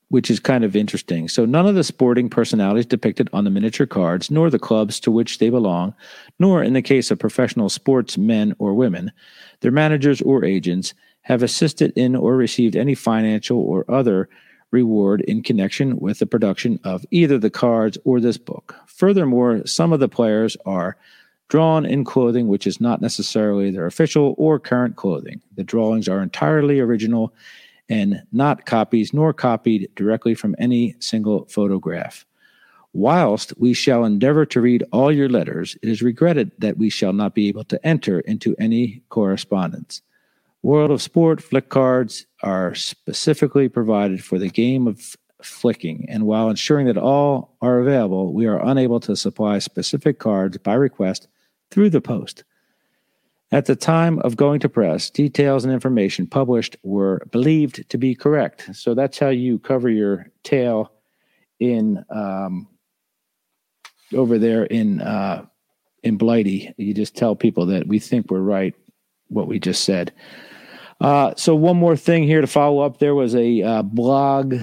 which 0.08 0.30
is 0.30 0.40
kind 0.40 0.64
of 0.64 0.74
interesting. 0.74 1.28
So, 1.28 1.44
none 1.44 1.66
of 1.66 1.74
the 1.74 1.84
sporting 1.84 2.30
personalities 2.30 2.86
depicted 2.86 3.28
on 3.32 3.44
the 3.44 3.50
miniature 3.50 3.86
cards, 3.86 4.30
nor 4.30 4.50
the 4.50 4.58
clubs 4.58 5.00
to 5.00 5.10
which 5.10 5.38
they 5.38 5.50
belong, 5.50 5.94
nor 6.38 6.62
in 6.62 6.72
the 6.72 6.82
case 6.82 7.10
of 7.10 7.18
professional 7.18 7.68
sports 7.68 8.16
men 8.16 8.54
or 8.58 8.74
women, 8.74 9.12
their 9.60 9.72
managers 9.72 10.22
or 10.22 10.44
agents, 10.44 10.94
have 11.22 11.42
assisted 11.42 11.92
in 11.94 12.16
or 12.16 12.36
received 12.36 12.74
any 12.74 12.94
financial 12.94 13.58
or 13.58 13.84
other 13.90 14.28
reward 14.70 15.20
in 15.22 15.42
connection 15.42 15.98
with 15.98 16.18
the 16.18 16.26
production 16.26 16.78
of 16.84 17.04
either 17.10 17.38
the 17.38 17.50
cards 17.50 17.98
or 18.04 18.20
this 18.20 18.38
book. 18.38 18.74
Furthermore, 18.86 19.62
some 19.66 19.92
of 19.92 20.00
the 20.00 20.08
players 20.08 20.56
are 20.66 20.96
drawn 21.48 21.86
in 21.86 22.04
clothing 22.04 22.48
which 22.48 22.66
is 22.66 22.80
not 22.80 23.00
necessarily 23.00 23.70
their 23.70 23.86
official 23.86 24.34
or 24.36 24.58
current 24.58 24.96
clothing. 24.96 25.40
The 25.56 25.64
drawings 25.64 26.08
are 26.08 26.22
entirely 26.22 26.80
original 26.80 27.32
and 27.88 28.22
not 28.32 28.66
copies 28.66 29.12
nor 29.12 29.32
copied 29.32 29.88
directly 29.94 30.34
from 30.34 30.54
any 30.58 30.94
single 31.00 31.46
photograph. 31.46 32.24
Whilst 32.92 33.52
we 33.58 33.74
shall 33.74 34.04
endeavor 34.04 34.46
to 34.46 34.60
read 34.60 34.84
all 34.92 35.12
your 35.12 35.28
letters, 35.28 35.76
it 35.82 35.88
is 35.88 36.02
regretted 36.02 36.50
that 36.58 36.78
we 36.78 36.90
shall 36.90 37.12
not 37.12 37.34
be 37.34 37.48
able 37.48 37.64
to 37.64 37.86
enter 37.86 38.20
into 38.20 38.56
any 38.58 39.02
correspondence. 39.08 40.02
World 40.62 40.90
of 40.90 41.02
Sport 41.02 41.42
flick 41.42 41.68
cards 41.68 42.26
are 42.42 42.74
specifically 42.74 43.68
provided 43.68 44.24
for 44.24 44.38
the 44.38 44.48
game 44.48 44.88
of 44.88 45.16
flicking, 45.42 46.06
and 46.08 46.26
while 46.26 46.50
ensuring 46.50 46.86
that 46.86 46.96
all 46.96 47.54
are 47.62 47.78
available, 47.78 48.32
we 48.32 48.46
are 48.46 48.66
unable 48.66 48.98
to 49.00 49.14
supply 49.14 49.58
specific 49.60 50.18
cards 50.18 50.58
by 50.58 50.74
request 50.74 51.28
through 51.70 51.90
the 51.90 52.00
post. 52.00 52.42
At 53.50 53.64
the 53.64 53.76
time 53.76 54.18
of 54.20 54.36
going 54.36 54.60
to 54.60 54.68
press, 54.68 55.08
details 55.08 55.64
and 55.64 55.72
information 55.72 56.26
published 56.26 56.76
were 56.82 57.26
believed 57.30 57.88
to 57.88 57.96
be 57.96 58.14
correct. 58.14 58.68
So 58.76 58.94
that's 58.94 59.18
how 59.18 59.30
you 59.30 59.58
cover 59.58 59.88
your 59.88 60.30
tail 60.42 60.92
in 61.58 62.04
um, 62.10 62.68
over 64.12 64.38
there 64.38 64.64
in 64.64 65.00
uh, 65.00 65.46
in 66.02 66.18
Blighty. 66.18 66.74
You 66.76 66.92
just 66.92 67.16
tell 67.16 67.34
people 67.34 67.64
that 67.66 67.88
we 67.88 67.98
think 67.98 68.30
we're 68.30 68.40
right, 68.40 68.74
what 69.28 69.48
we 69.48 69.58
just 69.58 69.84
said. 69.84 70.12
Uh, 71.00 71.32
so 71.36 71.54
one 71.54 71.76
more 71.76 71.96
thing 71.96 72.24
here 72.24 72.42
to 72.42 72.46
follow 72.46 72.80
up. 72.82 72.98
There 72.98 73.14
was 73.14 73.34
a 73.34 73.62
uh, 73.62 73.82
blog 73.82 74.56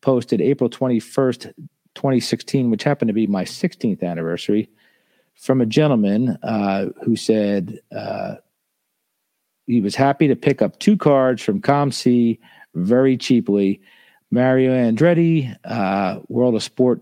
posted 0.00 0.40
April 0.40 0.70
twenty 0.70 0.98
first, 0.98 1.48
twenty 1.94 2.20
sixteen, 2.20 2.70
which 2.70 2.84
happened 2.84 3.08
to 3.08 3.14
be 3.14 3.26
my 3.26 3.44
sixteenth 3.44 4.02
anniversary 4.02 4.70
from 5.34 5.60
a 5.60 5.66
gentleman 5.66 6.36
uh, 6.42 6.86
who 7.04 7.16
said 7.16 7.78
uh, 7.94 8.36
he 9.66 9.80
was 9.80 9.94
happy 9.94 10.28
to 10.28 10.36
pick 10.36 10.62
up 10.62 10.78
two 10.78 10.96
cards 10.96 11.42
from 11.42 11.60
COMC 11.60 12.38
very 12.74 13.16
cheaply. 13.16 13.80
Mario 14.30 14.72
Andretti, 14.72 15.56
uh, 15.64 16.20
World 16.28 16.54
of 16.54 16.62
Sport, 16.62 17.00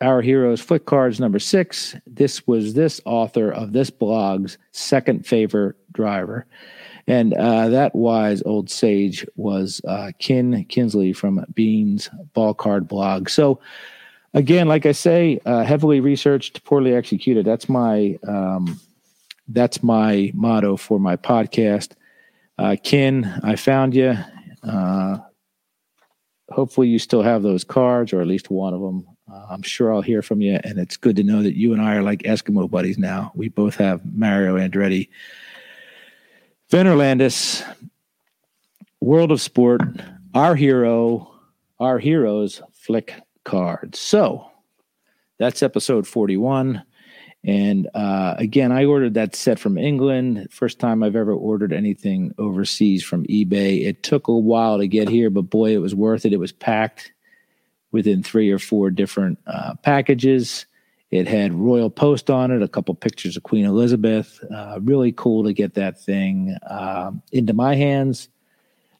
Our 0.00 0.22
Heroes 0.22 0.60
Flick 0.60 0.86
Cards 0.86 1.20
number 1.20 1.38
six. 1.38 1.96
This 2.06 2.46
was 2.46 2.74
this 2.74 3.00
author 3.04 3.50
of 3.50 3.72
this 3.72 3.90
blog's 3.90 4.56
second 4.72 5.26
favorite 5.26 5.76
driver. 5.92 6.46
And 7.06 7.34
uh, 7.34 7.68
that 7.68 7.94
wise 7.94 8.42
old 8.46 8.70
sage 8.70 9.26
was 9.36 9.80
uh, 9.86 10.12
Kin 10.18 10.64
Kinsley 10.68 11.12
from 11.12 11.44
Beans 11.54 12.08
Ball 12.32 12.54
Card 12.54 12.88
blog. 12.88 13.28
So, 13.28 13.60
again, 14.34 14.68
like 14.68 14.84
I 14.84 14.92
say, 14.92 15.40
uh, 15.46 15.64
heavily 15.64 16.00
researched, 16.00 16.64
poorly 16.64 16.94
executed. 16.94 17.46
That's 17.46 17.68
my 17.68 18.18
um, 18.26 18.80
that's 19.48 19.82
my 19.82 20.30
motto 20.34 20.76
for 20.76 20.98
my 20.98 21.16
podcast. 21.16 21.92
Uh, 22.58 22.76
Ken, 22.82 23.40
I 23.42 23.56
found 23.56 23.94
you. 23.94 24.16
Uh, 24.62 25.18
hopefully, 26.50 26.88
you 26.88 26.98
still 26.98 27.22
have 27.22 27.42
those 27.42 27.64
cards, 27.64 28.12
or 28.12 28.20
at 28.20 28.26
least 28.26 28.50
one 28.50 28.74
of 28.74 28.80
them. 28.80 29.06
Uh, 29.32 29.46
I'm 29.50 29.62
sure 29.62 29.92
I'll 29.92 30.02
hear 30.02 30.22
from 30.22 30.42
you, 30.42 30.58
and 30.64 30.78
it's 30.78 30.96
good 30.96 31.16
to 31.16 31.22
know 31.22 31.42
that 31.42 31.56
you 31.56 31.72
and 31.72 31.80
I 31.80 31.96
are 31.96 32.02
like 32.02 32.20
Eskimo 32.20 32.70
buddies 32.70 32.98
now. 32.98 33.32
We 33.34 33.48
both 33.48 33.76
have 33.76 34.02
Mario 34.14 34.58
Andretti. 34.58 35.08
Venorlandus, 36.70 37.62
World 39.00 39.30
of 39.30 39.40
Sport, 39.40 39.82
our 40.34 40.54
hero, 40.54 41.30
our 41.78 41.98
heroes 41.98 42.62
flick 42.72 43.14
cards. 43.44 43.98
So 43.98 44.50
that's 45.38 45.62
episode 45.62 46.06
41. 46.06 46.82
And 47.46 47.88
uh, 47.94 48.34
again, 48.38 48.72
I 48.72 48.86
ordered 48.86 49.14
that 49.14 49.36
set 49.36 49.58
from 49.58 49.76
England. 49.76 50.48
First 50.50 50.78
time 50.78 51.02
I've 51.02 51.16
ever 51.16 51.32
ordered 51.32 51.74
anything 51.74 52.34
overseas 52.38 53.04
from 53.04 53.24
eBay. 53.26 53.84
It 53.86 54.02
took 54.02 54.28
a 54.28 54.34
while 54.34 54.78
to 54.78 54.88
get 54.88 55.10
here, 55.10 55.28
but 55.28 55.42
boy, 55.42 55.74
it 55.74 55.78
was 55.78 55.94
worth 55.94 56.24
it. 56.24 56.32
It 56.32 56.38
was 56.38 56.52
packed 56.52 57.12
within 57.92 58.22
three 58.22 58.50
or 58.50 58.58
four 58.58 58.90
different 58.90 59.38
uh, 59.46 59.74
packages. 59.82 60.64
It 61.10 61.28
had 61.28 61.52
Royal 61.52 61.90
Post 61.90 62.30
on 62.30 62.50
it, 62.50 62.62
a 62.62 62.66
couple 62.66 62.94
pictures 62.94 63.36
of 63.36 63.44
Queen 63.44 63.66
Elizabeth. 63.66 64.42
Uh, 64.52 64.80
really 64.82 65.12
cool 65.12 65.44
to 65.44 65.52
get 65.52 65.74
that 65.74 66.00
thing 66.00 66.56
uh, 66.68 67.12
into 67.30 67.52
my 67.52 67.76
hands, 67.76 68.28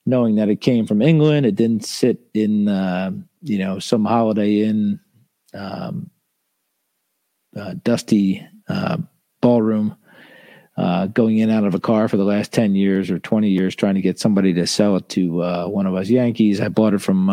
knowing 0.06 0.36
that 0.36 0.48
it 0.48 0.60
came 0.60 0.86
from 0.86 1.02
England. 1.02 1.46
It 1.46 1.56
didn't 1.56 1.84
sit 1.84 2.20
in, 2.34 2.68
uh, 2.68 3.12
you 3.44 3.58
know, 3.58 3.78
some 3.78 4.04
Holiday 4.04 4.62
Inn 4.62 5.00
um, 5.52 6.10
uh, 7.56 7.74
dusty 7.82 8.46
uh, 8.68 8.98
ballroom. 9.40 9.96
Uh, 10.76 11.06
going 11.06 11.38
in 11.38 11.50
out 11.50 11.62
of 11.62 11.76
a 11.76 11.78
car 11.78 12.08
for 12.08 12.16
the 12.16 12.24
last 12.24 12.52
10 12.52 12.74
years 12.74 13.08
or 13.08 13.20
20 13.20 13.48
years 13.48 13.76
trying 13.76 13.94
to 13.94 14.00
get 14.00 14.18
somebody 14.18 14.52
to 14.52 14.66
sell 14.66 14.96
it 14.96 15.08
to 15.08 15.68
one 15.68 15.86
of 15.86 15.94
us 15.94 16.08
Yankees. 16.08 16.60
I 16.60 16.66
bought 16.66 16.94
it 16.94 16.98
from, 17.00 17.28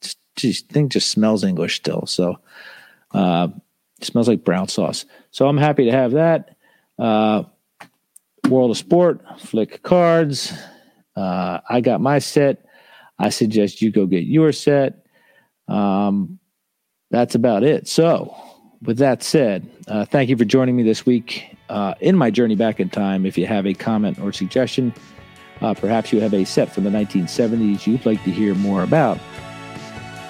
just, 0.00 0.18
just 0.34 0.68
thing 0.68 0.88
just 0.88 1.08
smells 1.12 1.44
English 1.44 1.76
still. 1.76 2.06
So, 2.06 2.40
uh, 3.14 3.48
it 3.98 4.06
smells 4.06 4.28
like 4.28 4.44
brown 4.44 4.68
sauce. 4.68 5.04
So 5.30 5.46
I'm 5.46 5.58
happy 5.58 5.84
to 5.84 5.92
have 5.92 6.12
that. 6.12 6.56
Uh, 6.98 7.44
World 8.48 8.72
of 8.72 8.76
Sport, 8.76 9.22
Flick 9.38 9.82
Cards. 9.82 10.52
Uh, 11.14 11.60
I 11.68 11.80
got 11.80 12.00
my 12.00 12.18
set. 12.18 12.66
I 13.18 13.28
suggest 13.28 13.80
you 13.80 13.92
go 13.92 14.06
get 14.06 14.24
your 14.24 14.50
set. 14.52 15.01
Um, 15.72 16.38
that's 17.10 17.34
about 17.34 17.62
it. 17.62 17.88
So, 17.88 18.34
with 18.82 18.98
that 18.98 19.22
said, 19.22 19.68
uh, 19.88 20.04
thank 20.04 20.28
you 20.28 20.36
for 20.36 20.44
joining 20.44 20.76
me 20.76 20.82
this 20.82 21.06
week 21.06 21.56
uh, 21.68 21.94
in 22.00 22.16
my 22.16 22.30
journey 22.30 22.56
back 22.56 22.80
in 22.80 22.88
time. 22.88 23.26
If 23.26 23.38
you 23.38 23.46
have 23.46 23.66
a 23.66 23.74
comment 23.74 24.18
or 24.18 24.32
suggestion, 24.32 24.92
uh, 25.60 25.74
perhaps 25.74 26.12
you 26.12 26.20
have 26.20 26.34
a 26.34 26.44
set 26.44 26.72
from 26.72 26.84
the 26.84 26.90
1970s 26.90 27.86
you'd 27.86 28.04
like 28.04 28.22
to 28.24 28.30
hear 28.30 28.54
more 28.54 28.82
about, 28.82 29.18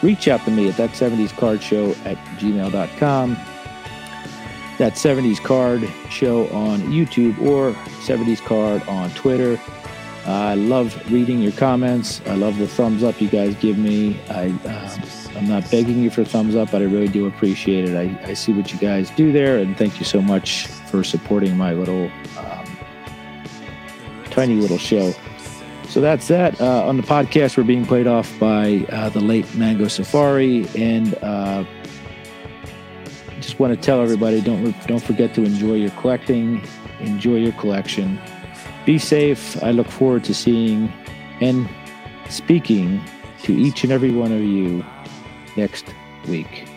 reach 0.02 0.28
out 0.28 0.44
to 0.44 0.50
me 0.50 0.68
at 0.68 0.76
that 0.76 0.90
70s 0.90 1.34
card 1.36 1.62
show 1.62 1.90
at 2.04 2.16
gmail.com 2.38 3.36
that 4.82 4.94
70s 4.94 5.40
Card 5.40 5.88
show 6.10 6.48
on 6.48 6.80
YouTube 6.80 7.40
or 7.40 7.72
70s 8.02 8.40
Card 8.40 8.82
on 8.88 9.10
Twitter. 9.10 9.56
I 10.24 10.54
love 10.54 10.96
reading 11.10 11.40
your 11.40 11.52
comments. 11.52 12.20
I 12.26 12.34
love 12.34 12.58
the 12.58 12.68
thumbs 12.68 13.02
up 13.02 13.20
you 13.20 13.28
guys 13.28 13.54
give 13.56 13.76
me. 13.76 14.20
I, 14.28 14.46
um, 14.46 15.02
I'm 15.36 15.48
not 15.48 15.68
begging 15.70 16.02
you 16.02 16.10
for 16.10 16.24
thumbs 16.24 16.54
up, 16.54 16.70
but 16.70 16.80
I 16.80 16.84
really 16.84 17.08
do 17.08 17.26
appreciate 17.26 17.88
it. 17.88 17.96
I, 17.96 18.28
I 18.28 18.34
see 18.34 18.52
what 18.52 18.72
you 18.72 18.78
guys 18.78 19.10
do 19.10 19.32
there, 19.32 19.58
and 19.58 19.76
thank 19.76 19.98
you 19.98 20.04
so 20.04 20.22
much 20.22 20.66
for 20.66 21.02
supporting 21.02 21.56
my 21.56 21.72
little, 21.72 22.10
um, 22.38 22.64
tiny 24.30 24.54
little 24.54 24.78
show. 24.78 25.12
So 25.88 26.00
that's 26.00 26.28
that. 26.28 26.58
Uh, 26.60 26.86
on 26.86 26.96
the 26.96 27.02
podcast, 27.02 27.56
we're 27.56 27.64
being 27.64 27.84
played 27.84 28.06
off 28.06 28.32
by 28.38 28.86
uh, 28.90 29.08
the 29.10 29.20
late 29.20 29.52
Mango 29.54 29.88
Safari 29.88 30.66
and 30.74 31.14
uh, 31.22 31.64
just 33.42 33.58
want 33.58 33.74
to 33.74 33.78
tell 33.78 34.00
everybody 34.00 34.40
don't 34.40 34.72
don't 34.86 35.02
forget 35.02 35.34
to 35.34 35.44
enjoy 35.44 35.74
your 35.74 35.90
collecting, 35.90 36.66
enjoy 37.00 37.36
your 37.36 37.52
collection. 37.52 38.18
Be 38.84 38.98
safe. 38.98 39.62
I 39.62 39.70
look 39.70 39.88
forward 39.88 40.24
to 40.24 40.34
seeing 40.34 40.92
and 41.40 41.68
speaking 42.28 43.00
to 43.42 43.52
each 43.52 43.84
and 43.84 43.92
every 43.92 44.10
one 44.10 44.32
of 44.32 44.40
you 44.40 44.84
next 45.56 45.86
week. 46.28 46.71